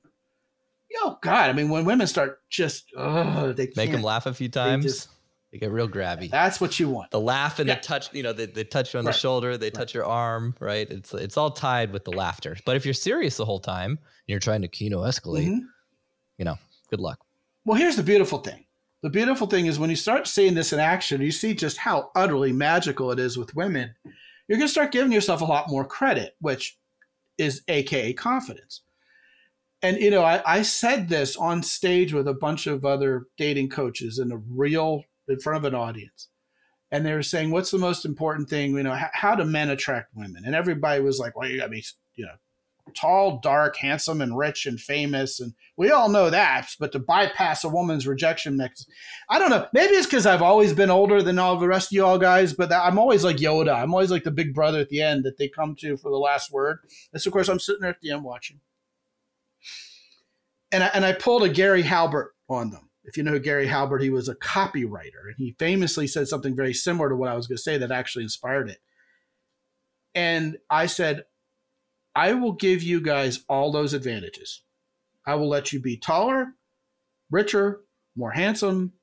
[0.98, 1.50] Oh God!
[1.50, 4.84] I mean, when women start just, oh, they make them laugh a few times.
[4.84, 5.10] They, just,
[5.52, 6.30] they get real grabby.
[6.30, 7.12] That's what you want.
[7.12, 7.76] The laugh and yeah.
[7.76, 8.14] the touch.
[8.14, 9.14] You know, they, they touch you on right.
[9.14, 9.58] the shoulder.
[9.58, 9.74] They right.
[9.74, 10.56] touch your arm.
[10.60, 10.89] Right.
[10.89, 12.58] It's it's all tied with the laughter.
[12.66, 15.66] But if you're serious the whole time and you're trying to kino escalate, mm-hmm.
[16.38, 16.58] you know,
[16.89, 17.20] good luck.
[17.66, 18.66] Well, here's the beautiful thing.
[19.04, 22.12] The beautiful thing is when you start seeing this in action, you see just how
[22.16, 23.94] utterly magical it is with women.
[24.48, 26.78] You're going to start giving yourself a lot more credit, which
[27.38, 28.82] is AKA confidence.
[29.84, 33.70] And, you know, I, I said this on stage with a bunch of other dating
[33.70, 36.28] coaches in a real, in front of an audience.
[36.92, 38.76] And they were saying, what's the most important thing?
[38.76, 40.44] You know, how, how do men attract women?
[40.46, 41.84] And everybody was like, well, you got to be,
[42.16, 42.34] you know,
[42.96, 45.40] tall, dark, handsome, and rich and famous.
[45.40, 46.68] And we all know that.
[46.80, 48.86] But to bypass a woman's rejection mix,
[49.30, 49.68] I don't know.
[49.74, 52.72] Maybe it's because I've always been older than all the rest of y'all guys, but
[52.72, 53.74] I'm always like Yoda.
[53.74, 56.18] I'm always like the big brother at the end that they come to for the
[56.18, 56.80] last word.
[57.14, 58.60] And so, of course, I'm sitting there at the end watching.
[60.72, 62.89] And I, and I pulled a Gary Halbert on them.
[63.03, 66.74] If you know Gary Halbert, he was a copywriter, and he famously said something very
[66.74, 68.80] similar to what I was going to say that actually inspired it.
[70.13, 71.24] And I said,
[72.15, 74.63] I will give you guys all those advantages.
[75.26, 76.53] I will let you be taller,
[77.30, 77.82] richer,
[78.15, 78.93] more handsome,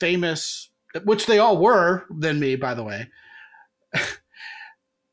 [0.00, 0.70] famous,
[1.04, 3.08] which they all were than me, by the way.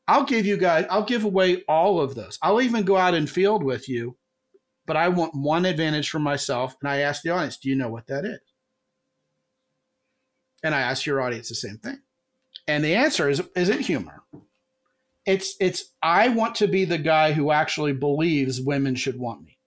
[0.08, 2.38] I'll give you guys, I'll give away all of those.
[2.42, 4.16] I'll even go out in field with you,
[4.86, 6.76] but I want one advantage for myself.
[6.80, 8.40] And I ask the audience, do you know what that is?
[10.64, 12.00] And I ask your audience the same thing.
[12.68, 14.22] And the answer is, is it humor?
[15.26, 19.58] it's it's I want to be the guy who actually believes women should want me.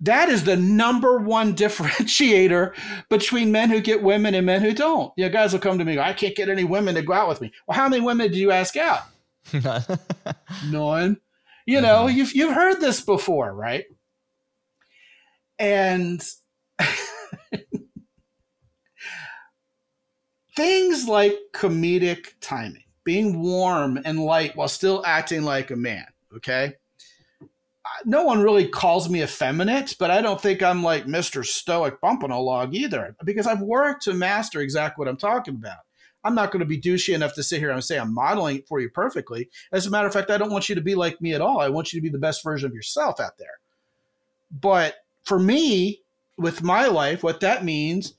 [0.00, 2.74] That is the number one differentiator
[3.08, 5.12] between men who get women and men who don't.
[5.16, 7.28] You know, guys will come to me, I can't get any women to go out
[7.28, 7.52] with me.
[7.66, 9.02] Well, how many women do you ask out?
[10.70, 11.18] None.
[11.68, 12.16] You know, mm-hmm.
[12.16, 13.84] you've you've heard this before, right?
[15.58, 16.26] And
[20.56, 26.06] things like comedic timing being warm and light while still acting like a man.
[26.36, 26.72] Okay.
[28.06, 31.44] No one really calls me effeminate, but I don't think I'm like Mr.
[31.44, 35.80] Stoic bumping a log either because I've worked to master exactly what I'm talking about.
[36.28, 38.68] I'm not going to be douchey enough to sit here and say I'm modeling it
[38.68, 39.48] for you perfectly.
[39.72, 41.58] As a matter of fact, I don't want you to be like me at all.
[41.58, 43.58] I want you to be the best version of yourself out there.
[44.50, 46.02] But for me,
[46.36, 48.12] with my life, what that means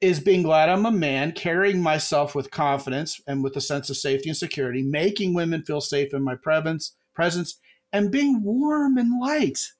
[0.00, 3.96] is being glad I'm a man, carrying myself with confidence and with a sense of
[3.96, 7.56] safety and security, making women feel safe in my presence, presence,
[7.92, 9.72] and being warm and light.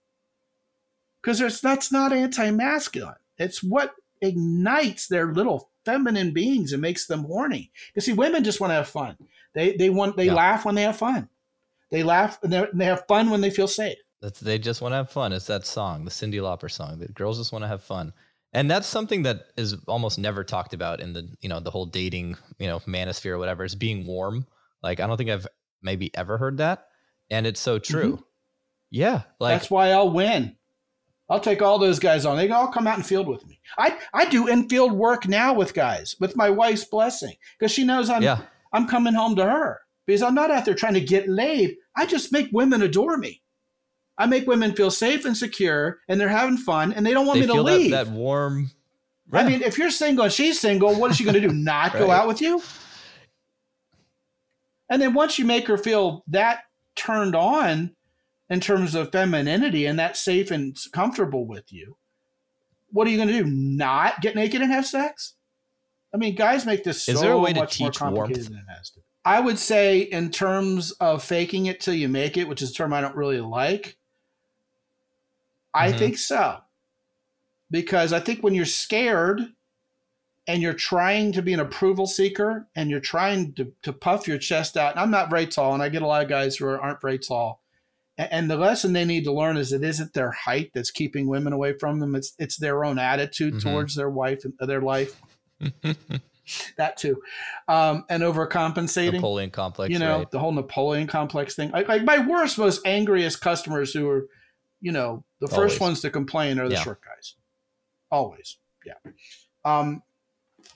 [1.22, 3.14] Because that's not anti-masculine.
[3.38, 3.94] It's what
[4.24, 7.70] ignites their little feminine beings and makes them horny.
[7.94, 9.16] You see, women just want to have fun.
[9.54, 10.34] They they want they yeah.
[10.34, 11.28] laugh when they have fun.
[11.90, 13.98] They laugh and they have fun when they feel safe.
[14.20, 15.32] That's, they just want to have fun.
[15.32, 16.98] It's that song, the Cyndi Lauper song.
[16.98, 18.12] That girls just want to have fun
[18.54, 21.84] and that's something that is almost never talked about in the you know the whole
[21.84, 24.46] dating you know manosphere or whatever is being warm
[24.82, 25.46] like i don't think i've
[25.82, 26.86] maybe ever heard that
[27.30, 28.22] and it's so true mm-hmm.
[28.90, 30.56] yeah like that's why i'll win
[31.30, 32.36] I'll take all those guys on.
[32.36, 33.58] They can all come out and field with me.
[33.78, 38.10] I I do infield work now with guys with my wife's blessing because she knows
[38.10, 38.42] I'm yeah.
[38.72, 41.76] I'm coming home to her because I'm not out there trying to get laid.
[41.96, 43.42] I just make women adore me.
[44.18, 47.40] I make women feel safe and secure, and they're having fun, and they don't want
[47.40, 47.90] they me to leave.
[47.90, 48.70] That, that warm.
[49.32, 49.40] Yeah.
[49.40, 51.48] I mean, if you're single and she's single, what is she going to do?
[51.52, 52.00] Not right.
[52.00, 52.62] go out with you?
[54.90, 56.60] And then once you make her feel that
[56.94, 57.94] turned on
[58.50, 61.96] in terms of femininity and that's safe and comfortable with you,
[62.90, 63.44] what are you going to do?
[63.50, 65.34] Not get naked and have sex?
[66.12, 68.36] I mean, guys make this is so there a way to much more teach complicated
[68.36, 68.48] warmth?
[68.50, 69.00] than it has to.
[69.00, 69.04] be.
[69.24, 72.74] I would say, in terms of faking it till you make it, which is a
[72.74, 73.96] term I don't really like,
[75.72, 75.98] I Mhm.
[75.98, 76.58] think so.
[77.70, 79.40] Because I think when you're scared
[80.46, 84.38] and you're trying to be an approval seeker and you're trying to, to puff your
[84.38, 86.68] chest out, and I'm not very tall, and I get a lot of guys who
[86.68, 87.63] aren't very tall.
[88.16, 91.52] And the lesson they need to learn is it isn't their height that's keeping women
[91.52, 92.14] away from them.
[92.14, 93.62] It's it's their own attitude Mhm.
[93.62, 95.20] towards their wife and their life.
[96.76, 97.22] That too,
[97.68, 99.90] um, and overcompensating Napoleon complex.
[99.90, 100.30] you know right?
[100.30, 104.26] the whole napoleon complex thing like, like my worst most angriest customers who are
[104.82, 105.80] you know the first Always.
[105.80, 106.82] ones to complain are the Yeah.
[106.82, 107.36] short guys
[108.10, 108.92] always yeah
[109.64, 110.02] um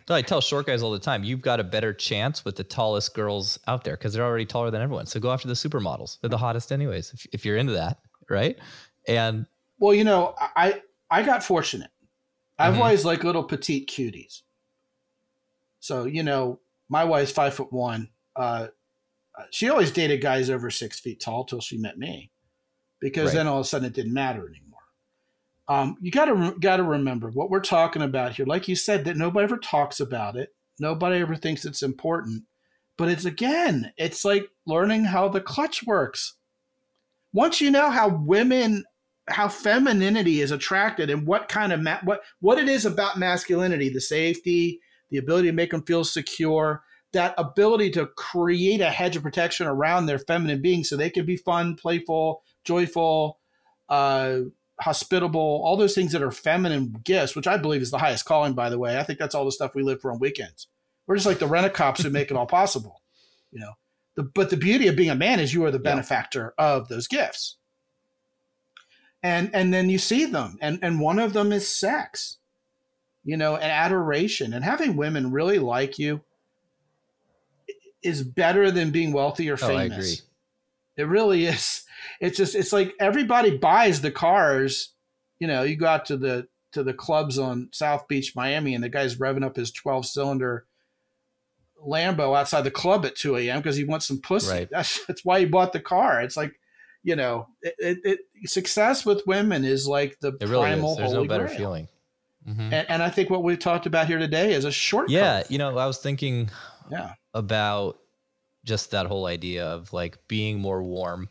[0.09, 2.65] No, I tell short guys all the time, you've got a better chance with the
[2.65, 5.05] tallest girls out there because they're already taller than everyone.
[5.07, 6.19] So go after the supermodels.
[6.21, 7.13] They're the hottest, anyways.
[7.13, 7.99] If, if you're into that,
[8.31, 8.59] right?
[9.07, 9.47] And
[9.81, 11.91] well you know i i got fortunate
[12.59, 12.79] i've Mhm.
[12.79, 14.43] always liked little petite cuties
[15.81, 18.67] so you know my wife's five foot one uh
[19.53, 22.33] she always dated guys over six feet tall till she met me
[23.01, 23.35] because Right.
[23.37, 24.68] then all of a sudden it didn't matter anymore
[25.69, 28.47] um, you got to got to remember what we're talking about here.
[28.47, 30.51] Like you said that nobody ever talks about it.
[30.79, 32.45] Nobody ever thinks it's important.
[32.97, 36.35] But it's again it's like learning how the clutch works.
[37.33, 38.85] Once you know how women
[39.29, 43.91] how femininity is attracted and what kind of ma- what what it is about masculinity
[43.91, 49.17] the safety the ability to make them feel secure that ability to create a hedge
[49.17, 53.39] of protection around their feminine being so they can be fun playful joyful
[53.91, 54.41] uh,
[54.81, 58.53] hospitable all those things that are feminine gifts which i believe is the highest calling
[58.55, 58.97] by the way.
[58.99, 60.69] I think that's all the stuff we live for on weekends.
[61.07, 63.03] We're just like the rent-a-cops who make it all possible
[63.53, 63.73] you know.
[64.17, 65.91] The, but the beauty of being a man is you are the Yeah.
[65.95, 67.57] benefactor of those gifts.
[69.23, 72.39] And and then you see them and and one of them is sex
[73.25, 74.53] you know and adoration.
[74.55, 76.21] And having women really like you
[78.03, 79.97] is better than being wealthy or Oh, I famous.
[80.21, 80.28] agree.
[80.99, 81.85] It really is
[82.21, 84.93] it's just it's like everybody buys the cars
[85.39, 88.85] you know you go out to the to the clubs on south beach miami and
[88.85, 90.67] the guy's revving up his 12 cylinder
[91.87, 94.69] lambo outside the club at 2 a.m because he wants some pussy Right.
[94.71, 96.53] that's, that's why he bought the car it's like
[97.05, 97.99] you know it, it,
[98.43, 100.97] it success with women is like the it really primal is.
[100.99, 101.57] There's no holy better grail.
[101.59, 101.89] feeling.
[102.49, 102.73] Mhm.
[102.73, 105.11] And, and I think what we've talked about here today is a shortcut.
[105.11, 105.43] Yeah.
[105.49, 106.51] You know, I was thinking
[106.91, 107.13] yeah.
[107.35, 107.99] about
[108.69, 111.29] just that whole idea of like being more warm.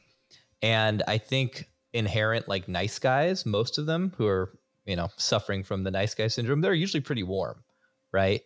[0.61, 5.63] And I think inherent like nice guys, most of them who are, you know, suffering
[5.63, 7.63] from the nice guy syndrome, they're usually pretty warm,
[8.11, 8.41] right?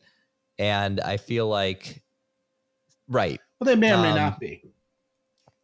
[0.59, 2.03] And I feel like
[3.07, 3.39] right.
[3.59, 4.61] Well, they may or may Um, not be.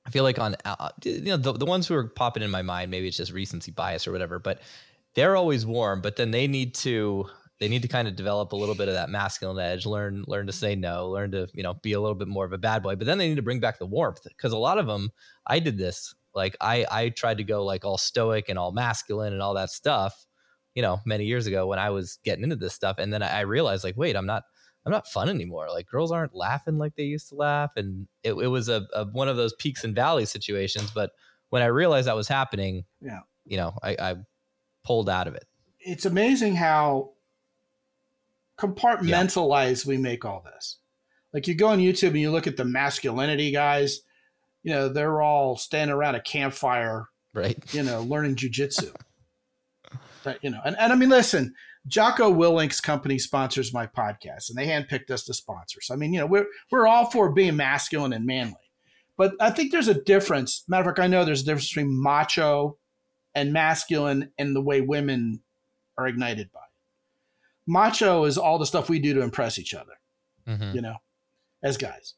[0.05, 2.61] I feel like on uh, you know the, the ones who are popping in my
[2.61, 4.61] mind, maybe it's just recency bias or whatever, but
[5.15, 5.99] they're always warm.
[6.01, 7.28] But then they need to
[7.60, 10.47] they need to kind of develop a little bit of that masculine edge, learn learn
[10.47, 12.84] to say no, learn to you know be a little bit more of a bad
[12.84, 12.95] boy.
[12.95, 15.10] But then they need to bring back the warmth because a lot of them,
[15.45, 16.14] I did this.
[16.36, 19.70] Like I I tried to go like all stoic and all masculine and all that
[19.72, 20.14] stuff,
[20.76, 23.39] you know, many years ago when I was getting into this stuff, and then I
[23.39, 24.43] I realized like wait, I'm not
[24.86, 25.68] I'm not fun anymore.
[25.70, 29.05] Like girls aren't laughing like they used to laugh, and it, it was a, a
[29.05, 30.91] one of those peaks and valleys situations.
[30.91, 31.10] But
[31.49, 33.22] when I realized that was happening, Yeah.
[33.45, 34.16] you know, I, I
[34.86, 35.45] pulled out of it.
[35.80, 37.14] It's amazing how
[38.60, 40.78] compartmentalized we make all this.
[41.34, 44.01] Like you go on YouTube and you look at the masculinity guys,
[44.64, 47.58] you know, they're all standing around a campfire, Right?
[47.74, 48.93] you know, learning jujitsu.
[50.24, 51.53] That, you know, and, and I mean, listen,
[51.88, 55.80] Jocko Willink's company sponsors my podcast, and they handpicked us to sponsor.
[55.82, 58.55] So I mean, you know, we're we're all for being masculine and manly,
[59.18, 60.64] but I think there's a difference.
[60.68, 62.78] Matter of fact, I know there's a difference between macho
[63.36, 65.41] and masculine and the way women
[65.97, 66.60] are ignited by.
[67.68, 69.99] Macho is all the stuff we do to impress each other,
[70.47, 70.74] Mhm.
[70.74, 70.95] you know,
[71.61, 72.13] as guys.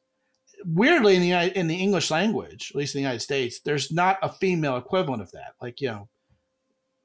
[0.66, 4.18] Weirdly, in the in the English language, at least in the United States, there's not
[4.22, 5.54] a female equivalent of that.
[5.62, 6.10] Like you know,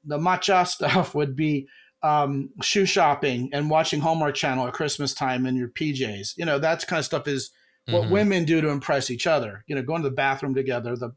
[0.03, 1.67] the macho stuff would be
[2.03, 6.37] um, shoe shopping and watching Hallmark Channel at Christmas time in your PJs.
[6.37, 7.49] You know, that kind of stuff is
[7.87, 8.09] what Mhm.
[8.11, 9.63] women do to impress each other.
[9.65, 11.11] You know, going to the bathroom together, the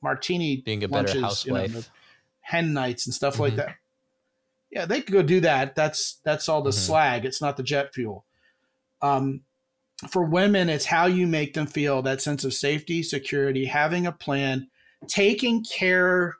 [0.00, 1.82] martini Being a better lunches, you know,
[2.42, 3.56] hen nights and stuff like Mhm.
[3.56, 3.76] that.
[4.72, 5.74] Yeah, they could go do that.
[5.76, 6.78] That's that's all the mm-hmm.
[6.78, 7.24] slag.
[7.24, 8.24] It's not the jet fuel.
[9.02, 9.42] Um,
[10.08, 14.12] for women, it's how you make them feel that sense of safety, security, having a
[14.12, 14.68] plan,
[15.06, 16.36] taking care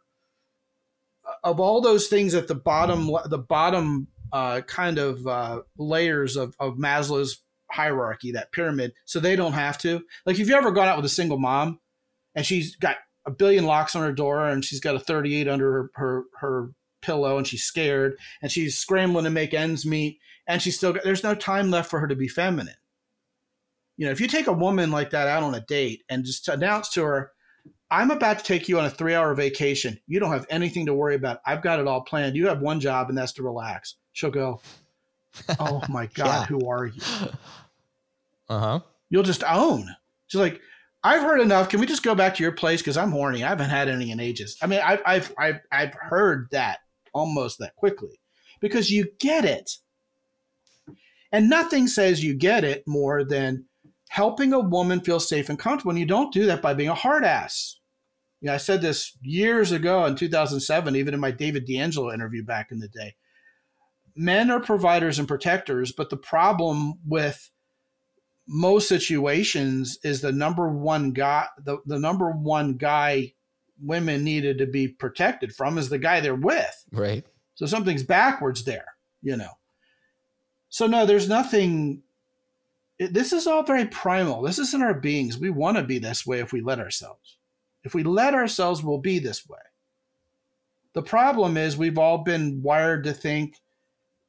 [1.44, 6.56] of all those things at the bottom, the bottom uh, kind of uh, layers of,
[6.58, 10.02] of Maslow's hierarchy, that pyramid, so they don't have to.
[10.26, 11.80] Like, if you ever gone out with a single mom
[12.34, 15.72] and she's got a billion locks on her door and she's got a 38 under
[15.72, 16.70] her, her, her
[17.02, 21.04] pillow and she's scared and she's scrambling to make ends meet and she's still got,
[21.04, 22.74] there's no time left for her to be feminine
[23.96, 26.48] you know, if you take a woman like that out on a date and just
[26.48, 27.32] announce to her,
[27.90, 29.98] I'm about to take you on a three hour vacation.
[30.06, 31.40] You don't have anything to worry about.
[31.46, 32.34] I've got it all planned.
[32.34, 33.96] You have one job, and that's to relax.
[34.12, 34.60] She'll go,
[35.60, 36.44] Oh my God, yeah.
[36.46, 37.02] who are you?
[38.48, 38.80] Uh huh.
[39.10, 39.94] You'll just own.
[40.26, 40.60] She's like,
[41.04, 41.68] I've heard enough.
[41.68, 42.80] Can we just go back to your place?
[42.80, 43.44] Because I'm horny.
[43.44, 44.56] I haven't had any in ages.
[44.62, 46.78] I mean, I've, I've, I've, I've heard that
[47.12, 48.20] almost that quickly
[48.60, 49.78] because you get it.
[51.30, 53.66] And nothing says you get it more than
[54.10, 55.90] helping a woman feel safe and comfortable.
[55.90, 57.80] And you don't do that by being a hard ass.
[58.40, 62.44] You know, I said this years ago in 2007, even in my David DeAngelo interview
[62.44, 63.14] back in the day.
[64.14, 67.50] Men are providers and protectors, but the problem with
[68.46, 73.32] most situations is the number one guy, the, the number one guy
[73.82, 76.84] women needed to be protected from is the guy they're with.
[76.92, 77.24] Right.
[77.54, 78.86] So something's backwards there,
[79.22, 79.50] you know.
[80.68, 82.02] So no, there's nothing
[83.02, 84.42] it, this is all very primal.
[84.42, 85.38] This is in our beings.
[85.38, 87.36] We want to be this way if we let ourselves.
[87.84, 89.58] If we let ourselves, we'll be this way.
[90.94, 93.60] The problem is we've all been wired to think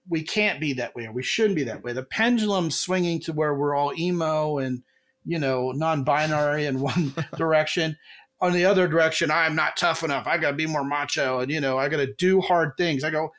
[0.10, 1.94] we can't be that way or we shouldn't be that way.
[1.94, 4.82] The pendulum's swinging to where we're all emo and,
[5.26, 7.98] you know, non binary in one direction.
[8.44, 10.28] On the other direction, I'm not tough enough.
[10.28, 13.04] I got to be more macho and, you know, I got to do hard things.
[13.04, 13.32] I go,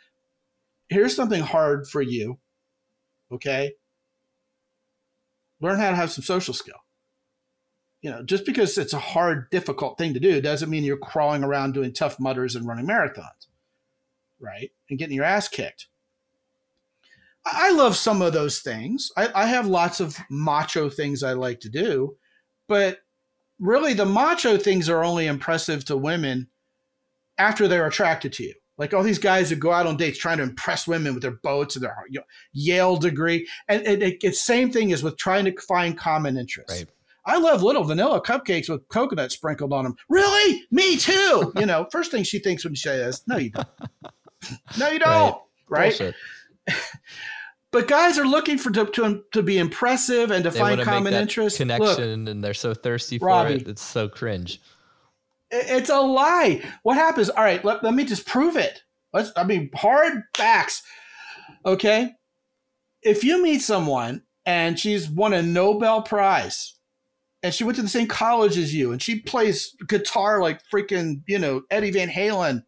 [0.89, 2.39] here's something hard for you.
[3.31, 3.75] Okay
[5.65, 6.79] learn how to have some social skill.
[8.03, 11.43] You know, just because it's a hard, difficult thing to do doesn't mean you're crawling
[11.43, 13.49] around doing Tough Mudders and running marathons,
[14.39, 14.71] right?
[14.91, 15.87] And getting your ass kicked.
[17.47, 19.11] I love some of those things.
[19.17, 22.17] I, I have lots of macho things I like to do,
[22.69, 22.99] but
[23.59, 26.49] really the macho things are only impressive to women
[27.39, 28.55] after they're attracted to you.
[28.77, 31.39] Like all these guys who go out on dates trying to impress women with their
[31.43, 35.03] boats and their you know, Yale degree, and, and it, it's the same thing as
[35.03, 36.81] with trying to find common interests.
[36.81, 36.89] Right.
[37.27, 39.97] I love little vanilla cupcakes with coconut sprinkled on them.
[40.09, 40.65] Really?
[40.71, 41.53] Me too.
[41.57, 43.69] you know, first thing she thinks when she says, "No, you don't.
[44.79, 45.39] no, you don't."
[45.69, 45.99] Right?
[46.01, 46.15] right?
[47.75, 51.12] but guys are looking for to, to, to be impressive and to they find common
[51.12, 53.66] interest Connection, Look, and they're so thirsty for Robbie, it.
[53.66, 54.61] It's so cringe.
[55.51, 56.62] It's a lie.
[56.85, 57.31] What happens?
[57.31, 58.85] All right, let, let me just prove it.
[59.12, 60.85] Let's, I mean, hard facts.
[61.66, 62.12] Okay.
[63.03, 66.75] If you meet someone and she's won a Nobel Prize
[67.43, 71.22] and she went to the same college as you and she plays guitar like freaking,
[71.27, 72.62] you know, Eddie Van Halen,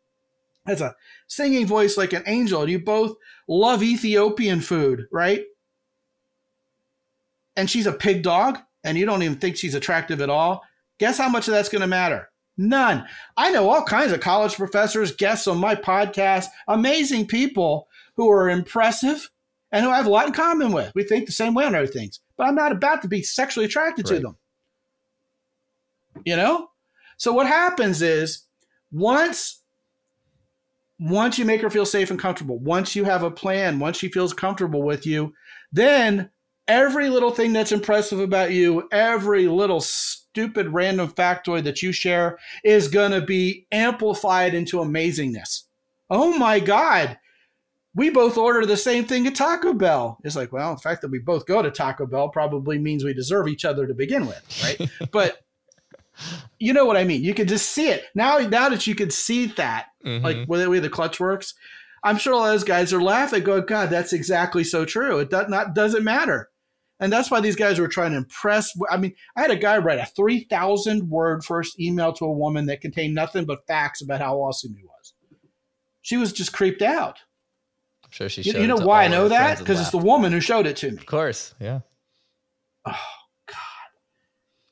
[0.66, 0.96] has a
[1.28, 3.16] singing voice like an angel, and you both
[3.48, 5.44] love Ethiopian food, right?
[7.56, 10.62] And she's a pig dog and you don't even think she's attractive at all.
[10.98, 12.28] Guess how much of that's going to matter?
[12.58, 13.06] None.
[13.36, 18.48] I know all kinds of college professors, guests on my podcast, amazing people who are
[18.48, 19.30] impressive
[19.72, 20.92] and who I have a lot in common with.
[20.94, 23.66] We think the same way on other things, but I'm not about to be sexually
[23.66, 24.16] attracted right.
[24.16, 24.36] to them.
[26.24, 26.68] You know?
[27.18, 28.44] So what happens is
[28.90, 29.62] once
[30.98, 34.08] once you make her feel safe and comfortable, once you have a plan, once she
[34.08, 35.34] feels comfortable with you,
[35.72, 36.30] then
[36.68, 42.38] every little thing that's impressive about you, every little stupid random factoid that you share
[42.64, 45.64] is going to be amplified into amazingness.
[46.10, 47.18] Oh my God.
[47.94, 50.18] We both order the same thing at Taco Bell.
[50.22, 53.14] It's like, well, the fact that we both go to Taco Bell probably means we
[53.14, 54.90] deserve each other to begin with, right?
[55.12, 55.46] but
[56.58, 57.22] you know what I mean.
[57.24, 58.38] You can just see it now.
[58.38, 60.24] Now that you can see that, mm-hmm.
[60.24, 61.54] like the way the clutch works,
[62.04, 65.48] I'm sure all those guys are laughing, going, "God, that's exactly so true." It does
[65.48, 66.50] not doesn't matter.
[66.98, 68.72] And that's why these guys were trying to impress.
[68.90, 72.66] I mean, I had a guy write a 3,000 word first email to a woman
[72.66, 75.12] that contained nothing but facts about how awesome he was.
[76.00, 77.18] She was just creeped out.
[78.04, 79.58] I'm sure she You, you know why I know that?
[79.58, 80.96] Because it's the woman who showed it to me.
[80.96, 81.54] Of course.
[81.60, 81.80] Yeah.
[82.86, 82.96] Oh,
[83.46, 83.56] God.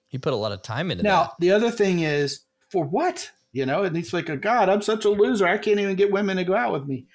[0.07, 1.27] He put a lot of time into now, that.
[1.27, 3.31] Now the other thing is, for what?
[3.55, 5.47] You know, and he's like, oh, God, I'm such a loser.
[5.47, 7.07] I can't even get women to go out with me.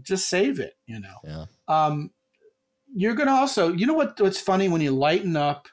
[0.00, 1.16] Just save it, you know.
[1.24, 1.46] Yeah.
[1.66, 2.12] Um,
[2.94, 5.66] you're going to also, you know what, what's funny when you lighten up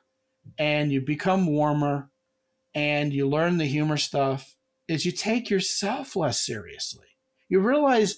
[0.58, 2.10] and you become warmer
[2.74, 4.56] and you learn the humor stuff
[4.88, 7.06] is you take yourself less seriously.
[7.48, 8.18] You realize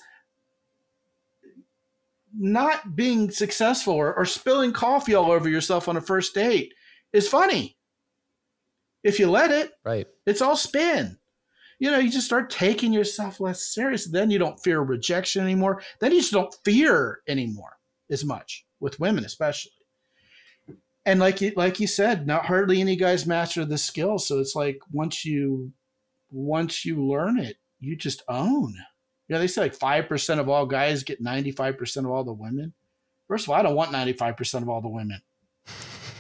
[2.34, 6.74] not being successful or, or spilling coffee all over yourself on a first date
[7.12, 7.76] is funny.
[9.04, 10.08] If you let it, right?
[10.26, 11.18] It's all spin.
[11.84, 14.06] You know, you just start taking yourself less serious.
[14.06, 15.84] Then you don't fear rejection anymore.
[16.00, 17.76] Then you just don't fear anymore
[18.10, 19.74] as much with women, especially.
[21.06, 24.18] And like you, like you said, not hardly any guys master the skill.
[24.18, 25.74] So it's like once you,
[26.32, 28.74] once you learn it, you just own.
[29.28, 32.14] You know, they say like five percent of all guys get ninety five percent of
[32.14, 32.72] all the women.
[33.28, 35.22] First of all, I don't want ninety five percent of all the women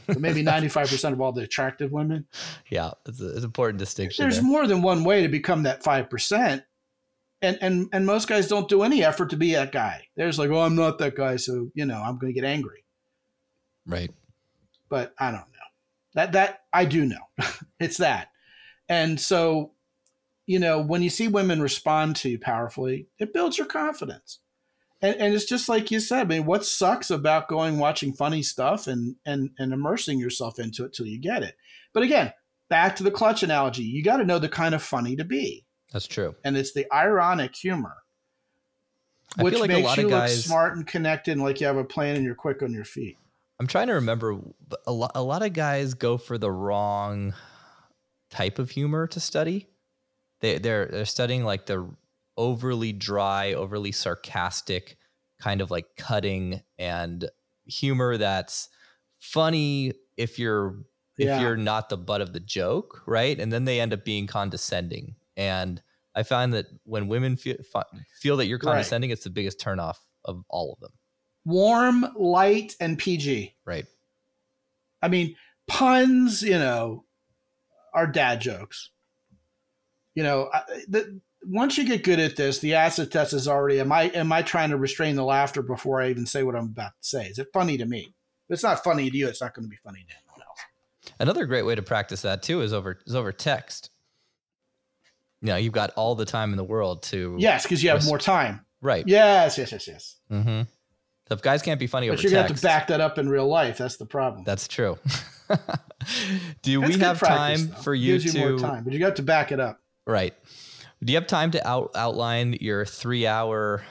[0.07, 2.25] but maybe 95% of all the attractive women.
[2.69, 4.23] Yeah, it's, a, it's an important distinction.
[4.23, 4.43] There's there.
[4.43, 6.63] more than one way to become that 5%.
[7.41, 10.07] And, and, and most guys don't do any effort to be that guy.
[10.15, 11.35] There's like, oh, I'm not that guy.
[11.35, 12.85] So, you know, I'm going to get angry.
[13.85, 14.11] Right.
[14.89, 15.43] But I don't know.
[16.15, 17.45] That, that I do know.
[17.79, 18.29] it's that.
[18.87, 19.71] And so,
[20.45, 24.39] you know, when you see women respond to you powerfully, it builds your confidence
[25.03, 26.21] and, and it's just like you said.
[26.21, 30.85] I mean, what sucks about going watching funny stuff and and and immersing yourself into
[30.85, 31.55] it till you get it?
[31.93, 32.33] But again,
[32.69, 33.83] back to the clutch analogy.
[33.83, 35.65] You got to know the kind of funny to be.
[35.91, 36.35] That's true.
[36.43, 37.97] And it's the ironic humor,
[39.37, 42.15] which like makes you guys, look smart and connected, and like you have a plan
[42.15, 43.17] and you're quick on your feet.
[43.59, 44.39] I'm trying to remember.
[44.87, 47.33] A lot, a lot of guys go for the wrong
[48.29, 49.67] type of humor to study.
[50.39, 51.89] They they're they're studying like the
[52.37, 54.97] overly dry, overly sarcastic,
[55.39, 57.29] kind of like cutting and
[57.65, 58.69] humor that's
[59.19, 60.77] funny if you're
[61.17, 63.39] if you're not the butt of the joke, right?
[63.39, 65.15] And then they end up being condescending.
[65.37, 65.81] And
[66.15, 67.57] I find that when women feel
[68.19, 69.13] feel that you're condescending, right.
[69.13, 70.91] it's the biggest turnoff of all of them.
[71.45, 73.53] Warm, light, and PG.
[73.65, 73.85] Right.
[75.01, 75.35] I mean,
[75.67, 77.03] puns, you know,
[77.93, 78.89] are dad jokes.
[80.15, 80.49] You know,
[80.87, 83.79] the, once you get good at this, the acid test is already.
[83.79, 86.65] Am I am I trying to restrain the laughter before I even say what I'm
[86.65, 87.27] about to say?
[87.27, 88.13] Is it funny to me?
[88.49, 91.13] If it's not funny to you, it's not going to be funny to anyone else.
[91.19, 93.89] Another great way to practice that too is over is over text.
[95.41, 97.35] You know, you've got all the time in the world to.
[97.37, 98.65] Yes, because you have res- more time.
[98.81, 99.05] Right.
[99.07, 100.15] Yes, yes, yes, yes.
[100.31, 100.61] Mm-hmm.
[101.27, 103.01] So if guys can't be funny but over you're text, gonna have to back that
[103.01, 103.77] up in real life.
[103.77, 104.43] That's the problem.
[104.43, 104.97] That's true.
[106.61, 107.81] Do That's we have practice, time though.
[107.81, 108.29] for you to?
[108.29, 109.79] You more time, but you got to back it up.
[110.05, 110.33] Right.
[111.03, 113.83] Do you have time to out, outline your three hour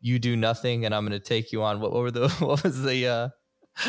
[0.00, 2.62] you do nothing and I'm going to take you on what, what were the what
[2.62, 3.28] was the uh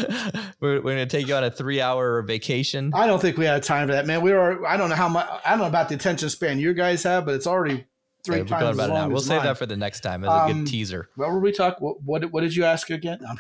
[0.61, 2.91] we're, we're going to take you on a three hour vacation.
[2.95, 4.21] I don't think we had time for that, man.
[4.21, 6.73] We were, I don't know how much, I don't know about the attention span you
[6.73, 7.85] guys have, but it's already
[8.23, 9.45] three okay, times about as long We'll save mine.
[9.45, 11.09] that for the next time as a um, good teaser.
[11.15, 11.85] What were we talking?
[11.85, 13.19] What, what, what, did you ask again?
[13.21, 13.35] No,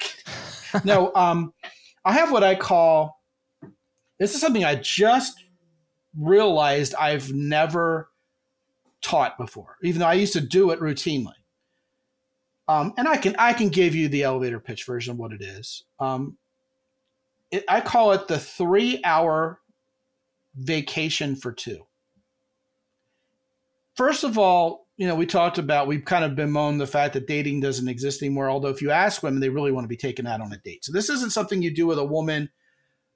[0.83, 1.51] no um,
[2.03, 3.19] I have what I call,
[4.19, 5.43] this is something I just
[6.15, 8.09] realized I've never
[9.05, 11.33] taught before, even though I used to do it routinely.
[12.67, 15.41] Um, and I can I can give you the elevator pitch version of what it
[15.41, 15.83] is.
[15.99, 16.37] Um,
[17.51, 19.61] it, I call it the three hour
[20.55, 21.85] vacation for two.
[23.95, 27.27] First of all, you know, we talked about we've kind of bemoaned the fact that
[27.27, 28.49] dating doesn't exist anymore.
[28.49, 30.83] Although if you ask women, they really want to be taken out on a date.
[30.83, 32.49] So this isn't something you do with a woman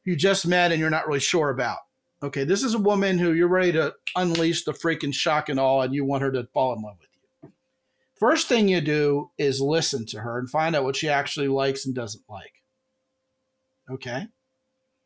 [0.05, 1.79] you just met and you're not really sure about.
[2.21, 5.81] Okay, this is a woman who you're ready to unleash the freaking shock and all,
[5.81, 7.51] and you want her to fall in love with you.
[8.19, 11.85] First thing you do is listen to her and find out what she actually likes
[11.85, 12.55] and doesn't like.
[13.89, 14.27] Okay?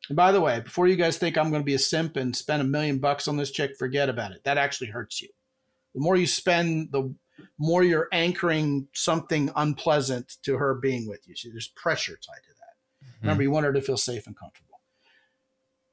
[0.09, 2.35] And by the way, before you guys think I'm going to be a simp and
[2.35, 4.43] spend a million bucks on this chick, forget about it.
[4.43, 5.29] That actually hurts you.
[5.93, 7.13] The more you spend, the
[7.59, 11.35] more you're anchoring something unpleasant to her being with you.
[11.35, 13.05] So there's pressure tied to that.
[13.05, 13.21] Mm-hmm.
[13.21, 14.72] Remember, you want her to feel safe and comfortable.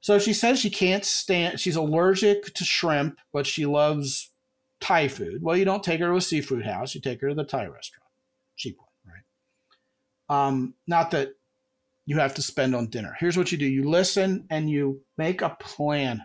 [0.00, 4.30] So she says she can't stand, she's allergic to shrimp, but she loves
[4.80, 5.42] Thai food.
[5.42, 7.66] Well, you don't take her to a seafood house, you take her to the Thai
[7.66, 8.08] restaurant.
[8.56, 10.46] Cheap one, right?
[10.46, 11.34] Um, not that
[12.06, 13.14] you have to spend on dinner.
[13.20, 16.22] Here's what you do you listen and you make a plan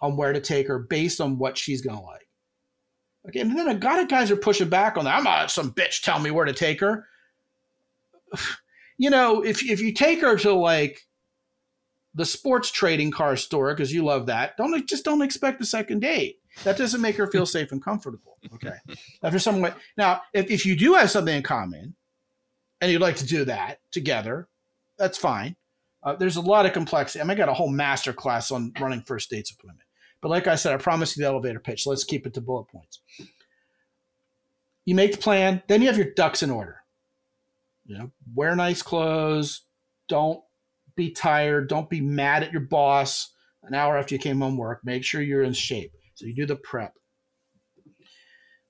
[0.00, 2.28] on where to take her based on what she's going to like.
[3.28, 5.16] Okay, and then a lot of guys are pushing back on that.
[5.16, 7.06] I'm not some bitch telling me where to take her.
[8.98, 11.00] You know, if, if you take her to like
[12.14, 14.56] the sports trading car store because you love that.
[14.56, 16.38] Don't just don't expect a second date.
[16.64, 18.38] That doesn't make her feel safe and comfortable.
[18.54, 18.76] Okay.
[19.22, 21.94] After someone now, if, if you do have something in common
[22.80, 24.48] and you'd like to do that together,
[24.98, 25.56] that's fine.
[26.02, 27.20] Uh, there's a lot of complexity.
[27.20, 29.84] I, mean, I got a whole master class on running first dates with women.
[30.22, 31.84] But like I said, I promised you the elevator pitch.
[31.84, 33.00] So let's keep it to bullet points.
[34.86, 36.76] You make the plan, then you have your ducks in order.
[37.84, 39.62] You know, wear nice clothes,
[40.08, 40.42] don't
[41.00, 41.68] be tired.
[41.68, 43.32] Don't be mad at your boss
[43.62, 44.82] an hour after you came home work.
[44.84, 45.92] Make sure you're in shape.
[46.14, 46.94] So you do the prep.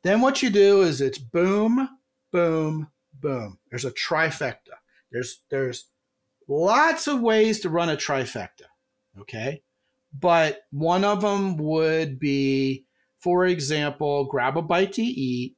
[0.04, 1.88] Then what you do is it's boom,
[2.32, 2.88] boom,
[3.20, 3.58] boom.
[3.68, 4.78] There's a trifecta.
[5.10, 5.88] There's there's
[6.46, 8.68] lots of ways to run a trifecta.
[9.18, 9.62] Okay.
[10.16, 12.86] But one of them would be,
[13.18, 15.56] for example, grab a bite to eat,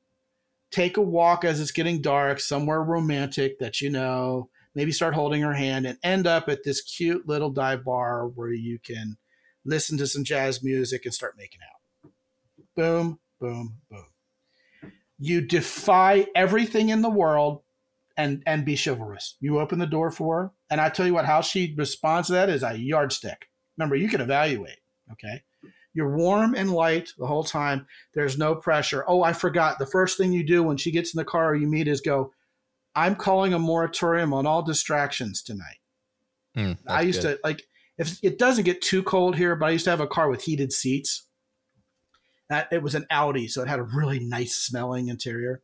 [0.70, 5.42] take a walk as it's getting dark, somewhere romantic that you know, maybe start holding
[5.42, 9.16] her hand and end up at this cute little dive bar where you can
[9.64, 12.10] listen to some jazz music and start making out.
[12.74, 14.06] Boom, boom, boom.
[15.18, 17.62] You defy everything in the world
[18.16, 19.36] and and be chivalrous.
[19.40, 22.34] You open the door for her, and I tell you what, how she responds to
[22.34, 23.48] that is a yardstick.
[23.76, 24.78] Remember, you can evaluate.
[25.12, 25.42] Okay,
[25.94, 27.86] you're warm and light the whole time.
[28.14, 29.04] There's no pressure.
[29.06, 29.78] Oh, I forgot.
[29.78, 32.00] The first thing you do when she gets in the car or you meet is
[32.00, 32.32] go,
[32.94, 35.78] "I'm calling a moratorium on all distractions tonight."
[36.54, 37.36] Hmm, I used good.
[37.36, 37.62] to like
[37.98, 40.42] if it doesn't get too cold here, but I used to have a car with
[40.42, 41.28] heated seats.
[42.48, 45.62] That it was an Audi, so it had a really nice smelling interior.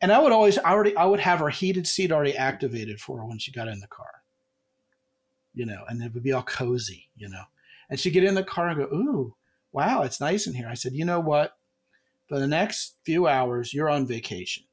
[0.00, 3.18] And I would always I already I would have her heated seat already activated for
[3.18, 4.22] her when she got in the car.
[5.52, 7.44] You know, and it would be all cozy, you know.
[7.88, 9.36] And she'd get in the car and go, Ooh,
[9.74, 10.68] wow, it's nice in here.
[10.68, 11.58] I said, you know what?
[12.28, 14.64] For the next few hours, you're on vacation.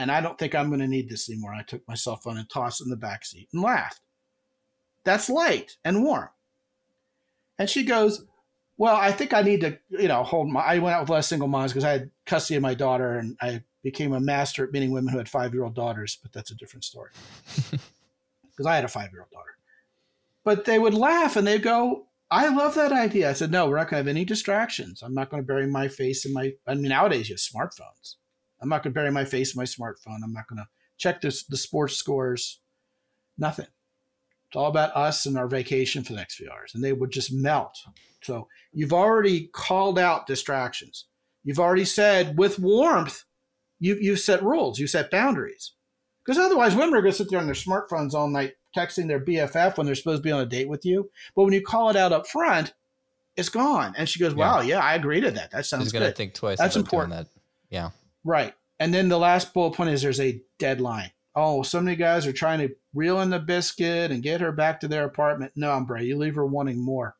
[0.00, 1.52] And I don't think I'm going to need this anymore.
[1.52, 4.00] I took my cell phone and tossed it in the back seat and laughed.
[5.04, 6.30] That's light and warm.
[7.58, 8.24] And she goes,
[8.78, 10.60] Well, I think I need to, you know, hold my.
[10.60, 13.36] I went out with less single moms because I had custody of my daughter and
[13.42, 16.50] I became a master at meeting women who had five year old daughters, but that's
[16.50, 17.10] a different story.
[18.50, 19.56] Because I had a five year old daughter.
[20.44, 23.30] But they would laugh and they'd go, I love that idea.
[23.30, 25.02] I said, No, we're not going to have any distractions.
[25.02, 26.52] I'm not going to bury my face in my.
[26.66, 28.16] I mean, nowadays you have smartphones.
[28.60, 30.20] I'm not going to bury my face in my smartphone.
[30.22, 30.68] I'm not going to
[30.98, 32.60] check this, the sports scores.
[33.38, 33.66] Nothing.
[34.48, 36.72] It's all about us and our vacation for the next few hours.
[36.74, 37.78] And they would just melt.
[38.22, 41.06] So you've already called out distractions.
[41.44, 43.24] You've already said with warmth,
[43.78, 45.72] you, you've set rules, you set boundaries.
[46.24, 49.24] Because otherwise, women are going to sit there on their smartphones all night texting their
[49.24, 51.10] BFF when they're supposed to be on a date with you.
[51.34, 52.74] But when you call it out up front,
[53.36, 53.94] it's gone.
[53.96, 55.52] And she goes, wow, yeah, I agree to that.
[55.52, 56.14] That sounds She's good.
[56.16, 56.58] think twice.
[56.58, 57.12] That's important.
[57.12, 57.26] That.
[57.70, 57.90] Yeah.
[58.24, 58.54] Right.
[58.78, 61.10] And then the last bullet point is there's a deadline.
[61.36, 64.80] Oh, so many guys are trying to reel in the biscuit and get her back
[64.80, 65.52] to their apartment.
[65.54, 67.14] No, Umbre, you leave her wanting more.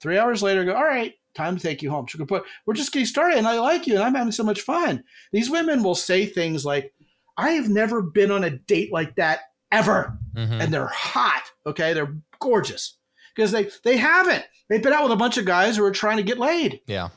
[0.00, 2.06] Three hours later, go, all right, time to take you home.
[2.06, 4.42] She could put, we're just getting started and I like you and I'm having so
[4.42, 5.04] much fun.
[5.32, 6.92] These women will say things like,
[7.36, 9.40] I have never been on a date like that
[9.70, 10.18] ever.
[10.34, 10.60] Mhm.
[10.60, 11.42] And they're hot.
[11.66, 11.92] Okay.
[11.92, 12.96] They're gorgeous
[13.34, 14.44] because they, they haven't.
[14.68, 17.10] They've been out with a bunch of guys who are trying to get laid yeah.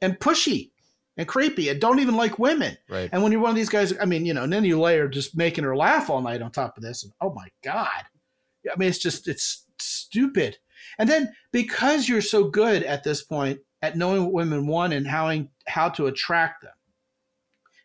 [0.00, 0.70] and pushy
[1.18, 2.78] and creepy and don't even like women.
[2.88, 3.10] Right.
[3.12, 5.08] And when you're one of these guys, I mean, you know, and then you layer
[5.08, 7.02] just making her laugh all night on top of this.
[7.02, 8.04] And oh my God.
[8.72, 10.58] I mean, it's just, it's stupid.
[10.98, 15.06] And then because you're so good at this point at knowing what women want and
[15.06, 16.72] how, how to attract them.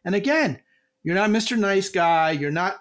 [0.05, 0.61] And again,
[1.03, 1.57] you're not Mr.
[1.57, 2.31] Nice Guy.
[2.31, 2.77] You're not,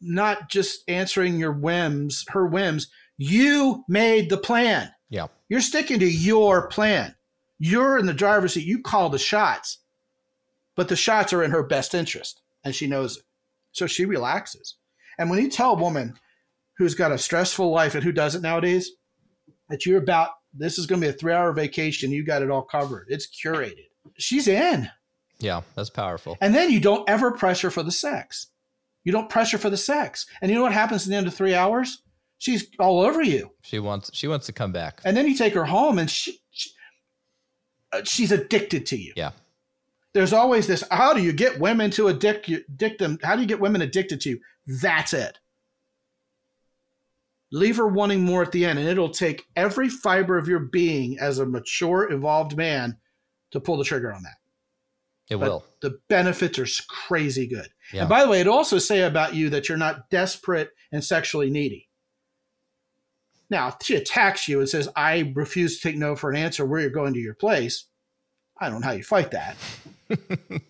[0.00, 2.88] not just answering your whims, her whims.
[3.16, 4.92] You made the plan.
[5.08, 5.28] Yeah.
[5.48, 7.14] You're sticking to your plan.
[7.58, 8.66] You're in the driver's seat.
[8.66, 9.78] You call the shots,
[10.74, 13.22] but the shots are in her best interest, and she knows it.
[13.72, 14.76] So she relaxes.
[15.18, 16.14] And when you tell a woman
[16.78, 18.90] who's got a stressful life and who does it nowadays
[19.68, 22.50] that you're about this is going to be a three hour vacation, you got it
[22.50, 23.06] all covered.
[23.08, 23.86] It's curated.
[24.18, 24.90] She's in.
[25.38, 25.62] Yeah.
[25.74, 26.36] That's powerful.
[26.40, 28.48] And then you don't ever pressure for the sex.
[29.04, 30.26] You don't pressure for the sex.
[30.40, 32.02] And you know what happens at the end of three hours?
[32.38, 33.50] She's all over you.
[33.62, 34.10] She wants.
[34.12, 35.00] She wants to come back.
[35.04, 36.70] And then you take her home and she, she
[37.92, 39.12] Uh, she's addicted to you.
[39.16, 39.30] Yeah.
[40.14, 43.18] There's always this how do you get women to addict you addict them?
[43.22, 44.40] How do you get women addicted to you?
[44.66, 45.38] That's it.
[47.52, 51.18] Leave her wanting more at the end, and it'll take every fiber of your being
[51.18, 52.96] as a mature, evolved man
[53.52, 54.36] to pull the trigger on that.
[55.30, 55.64] It But will.
[55.80, 57.68] The benefits are crazy good.
[57.92, 58.02] Yeah.
[58.02, 61.50] And by the way, it also say about you that you're not desperate and sexually
[61.50, 61.85] needy.
[63.48, 66.66] Now, if she attacks you and says, I refuse to take no for an answer
[66.66, 67.84] where you're going to your place.
[68.60, 69.56] I don't know how you fight that.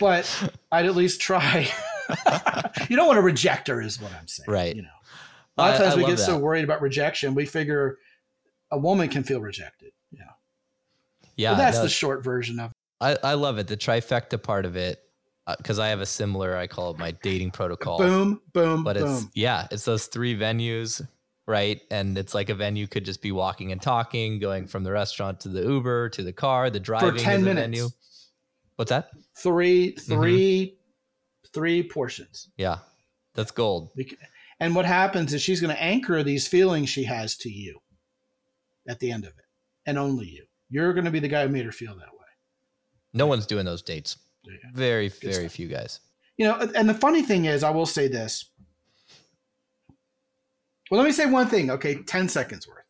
[0.00, 1.68] but I'd at least try.
[2.88, 4.50] you don't want to reject her, is what I'm saying.
[4.50, 4.74] Right.
[4.74, 4.88] You know,
[5.56, 7.98] a lot of times I we get so worried about rejection, we figure
[8.70, 9.92] a woman can feel rejected.
[10.10, 10.32] You know,
[11.36, 11.52] Yeah.
[11.52, 12.76] but that's no, the short version of it.
[13.00, 13.66] I, I love it.
[13.68, 15.00] The trifecta part of it,
[15.46, 16.56] uh, because I have a similar.
[16.56, 17.98] I call it my dating protocol.
[17.98, 19.30] Boom, boom, but it's boom.
[19.34, 21.06] yeah, it's those three venues,
[21.48, 21.80] right?
[21.90, 25.40] And it's like a venue could just be walking and talking, going from the restaurant
[25.40, 27.62] to the Uber to the car, the driving For 10 is a minutes.
[27.64, 27.88] venue.
[28.76, 29.08] What's that?
[29.42, 30.14] Three, Mm-hmm.
[30.14, 30.78] three,
[31.52, 32.48] three portions.
[32.56, 32.78] Yeah,
[33.34, 33.90] that's gold.
[34.60, 37.78] And what happens is she's going to anchor these feelings she has to you
[38.88, 39.44] at the end of it,
[39.86, 40.44] and only you.
[40.70, 42.26] You're going to be the guy who made her feel that way.
[43.14, 44.18] No one's doing those dates.
[44.44, 44.52] Yeah.
[44.74, 45.52] Very, very stuff.
[45.52, 46.00] few guys.
[46.36, 48.50] you know, and the funny thing is, I will say this.
[50.90, 51.70] Well, let me say one thing.
[51.70, 52.84] Okay, ten seconds worth.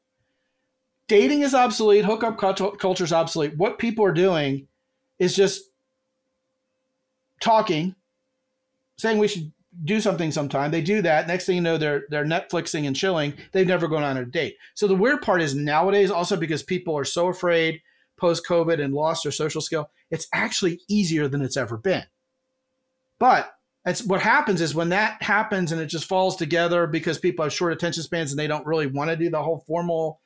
[1.08, 2.04] Dating is obsolete.
[2.04, 3.56] Hookup culture is obsolete.
[3.56, 4.68] What people are doing
[5.18, 5.62] is just
[7.40, 7.94] talking,
[8.98, 9.52] saying we should
[9.84, 10.70] do something sometime.
[10.70, 11.26] They do that.
[11.26, 13.34] Next thing you know, they're they're Netflixing and chilling.
[13.52, 14.56] They've never gone on a date.
[14.74, 17.80] So the weird part is nowadays, also because people are so afraid
[18.18, 22.04] post COVID and lost their social skill, it's actually easier than it's ever been.
[23.18, 23.52] But
[23.89, 27.52] it's what happens is when that happens and it just falls together because people have
[27.52, 30.20] short attention spans and they don't really want to do the whole formal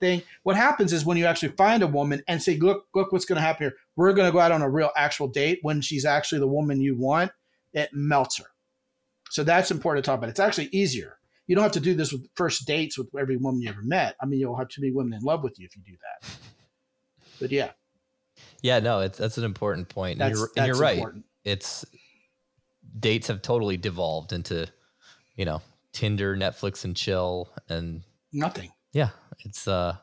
[0.00, 0.22] thing.
[0.42, 3.36] What happens is when you actually find a woman and say, look, look what's going
[3.36, 3.74] to happen here.
[3.96, 6.80] We're going to go out on a real actual date when she's actually the woman
[6.80, 7.32] you want.
[7.72, 8.46] It melts her.
[9.30, 10.30] So that's important to talk about.
[10.30, 11.18] It's actually easier.
[11.46, 14.16] You don't have to do this with first dates with every woman you ever met.
[14.20, 16.30] I mean, you'll have too many women in love with you if you do that.
[17.40, 17.70] But yeah.
[18.62, 20.20] Yeah, no, it's that's an important point.
[20.20, 20.96] And you're, and you're right.
[20.96, 21.24] Important.
[21.44, 21.84] It's
[22.98, 24.66] dates have totally devolved into,
[25.34, 25.62] you know,
[25.92, 28.02] Tinder, Netflix, and chill, and
[28.32, 28.72] nothing.
[28.92, 29.10] Yeah,
[29.44, 29.96] it's uh,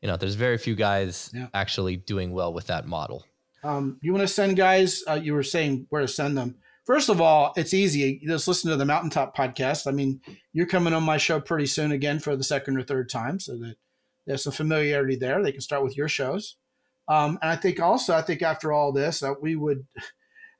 [0.00, 1.48] you know, there's very few guys yeah.
[1.52, 3.24] actually doing well with that model.
[3.62, 5.02] Um, you want to send guys?
[5.08, 6.56] Uh, you were saying where to send them.
[6.86, 8.20] First of all, it's easy.
[8.26, 9.86] Just listen to the Mountaintop podcast.
[9.86, 10.20] I mean,
[10.52, 13.52] you're coming on my show pretty soon again for the second or third time, so
[13.58, 13.76] that
[14.26, 15.42] there's some familiarity there.
[15.42, 16.56] They can start with your shows.
[17.08, 19.86] Um, and I think also, I think after all this, that we would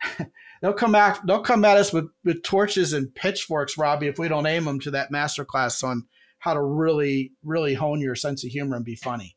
[0.60, 4.28] they'll come back, they'll come at us with, with torches and pitchforks, Robbie, if we
[4.28, 6.06] don't aim them to that masterclass on
[6.38, 9.36] how to really, really hone your sense of humor and be funny.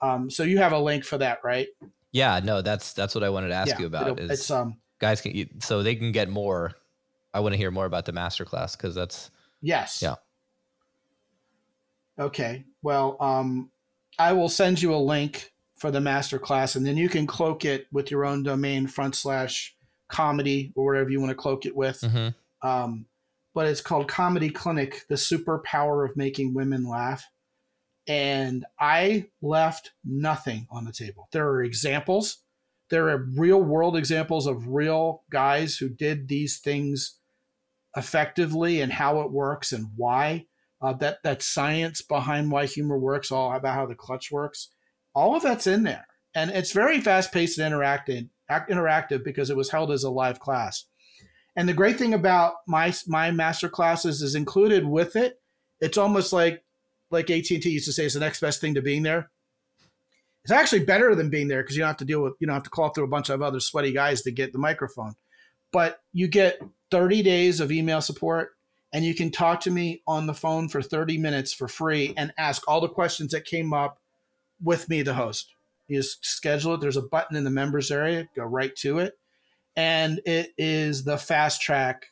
[0.00, 1.68] Um, so you have a link for that, right?
[2.10, 4.20] Yeah, no, that's that's what I wanted to ask yeah, you about.
[4.20, 6.72] Is it's um guys can so they can get more.
[7.32, 9.30] I want to hear more about the masterclass because that's
[9.62, 10.16] yes, yeah.
[12.18, 13.70] Okay, well, um,
[14.18, 17.86] I will send you a link for the masterclass, and then you can cloak it
[17.90, 19.74] with your own domain front slash
[20.12, 22.00] comedy or whatever you want to cloak it with.
[22.02, 22.68] Mm-hmm.
[22.68, 23.06] Um,
[23.54, 27.24] but it's called Comedy Clinic: The Superpower of Making Women Laugh.
[28.08, 31.28] And I left nothing on the table.
[31.32, 32.38] There are examples.
[32.90, 37.18] There are real world examples of real guys who did these things
[37.96, 40.46] effectively and how it works and why.
[40.80, 44.70] Uh, that that science behind why humor works, all about how the clutch works,
[45.14, 49.56] all of that's in there, and it's very fast paced and interactive, interactive because it
[49.56, 50.84] was held as a live class.
[51.56, 55.40] And the great thing about my my master classes is included with it.
[55.80, 56.64] It's almost like
[57.10, 59.30] like AT and T used to say, it's the next best thing to being there.
[60.44, 62.54] It's actually better than being there because you don't have to deal with you don't
[62.54, 65.14] have to call through a bunch of other sweaty guys to get the microphone.
[65.72, 66.60] But you get
[66.90, 68.50] 30 days of email support
[68.92, 72.32] and you can talk to me on the phone for 30 minutes for free and
[72.36, 73.98] ask all the questions that came up
[74.62, 75.54] with me, the host.
[75.88, 76.80] You just schedule it.
[76.80, 79.18] There's a button in the members area, go right to it.
[79.76, 82.06] And it is the fast track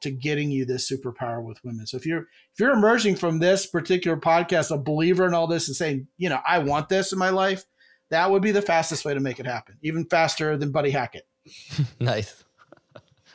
[0.00, 1.86] to getting you this superpower with women.
[1.86, 5.68] So if you're if you're emerging from this particular podcast a believer in all this
[5.68, 7.64] and saying, you know, I want this in my life,
[8.10, 9.76] that would be the fastest way to make it happen.
[9.82, 11.26] Even faster than Buddy Hackett.
[12.00, 12.44] nice.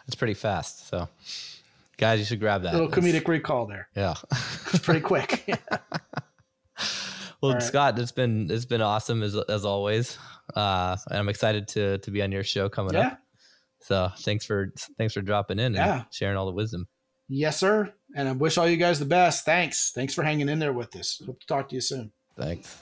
[0.06, 0.88] That's pretty fast.
[0.90, 1.10] So
[1.99, 2.72] Guys, you should grab that.
[2.73, 3.90] Little comedic recall there.
[3.95, 4.15] Yeah.
[4.72, 5.44] It's pretty quick.
[7.41, 7.64] well, right.
[7.64, 10.18] Scot, it's been it's been awesome as as always.
[10.56, 13.07] Uh, and I'm excited to to be on your show coming yeah.
[13.07, 13.20] up.
[13.82, 15.94] So thanks for thanks for dropping in yeah.
[15.94, 16.88] and sharing all the wisdom.
[17.30, 17.94] Yes, sir.
[18.16, 19.45] And I wish all you guys the best.
[19.45, 19.91] Thanks.
[19.94, 21.22] Thanks for hanging in there with us.
[21.26, 22.11] Hope to talk to you soon.
[22.36, 22.82] Thanks.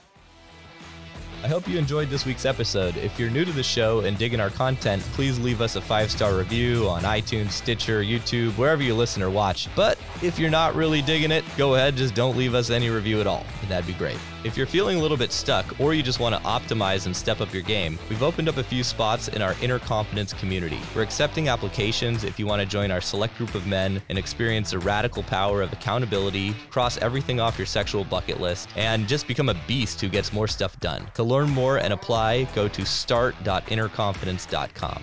[1.44, 2.98] I hope you enjoyed this week's episode.
[2.98, 6.10] If you're new to the show and digging our content, please leave us a five
[6.10, 9.68] star review on iTunes, Stitcher, YouTube, wherever you listen or watch.
[9.76, 13.22] But if you're not really digging it, go ahead, just don't leave us any review
[13.22, 13.46] at all.
[13.70, 14.18] That'd be great.
[14.44, 17.42] If you're feeling a little bit stuck or you just want to optimize and step
[17.42, 20.80] up your game, we've opened up a few spots in our Inner Confidence community.
[20.96, 24.72] We're accepting applications if you want to join our select group of men and experience
[24.72, 29.50] the radical power of accountability, cross everything off your sexual bucket list, and just become
[29.50, 31.10] a beast who gets more stuff done.
[31.16, 35.02] To learn more and apply, go to start.innerconfidence.com.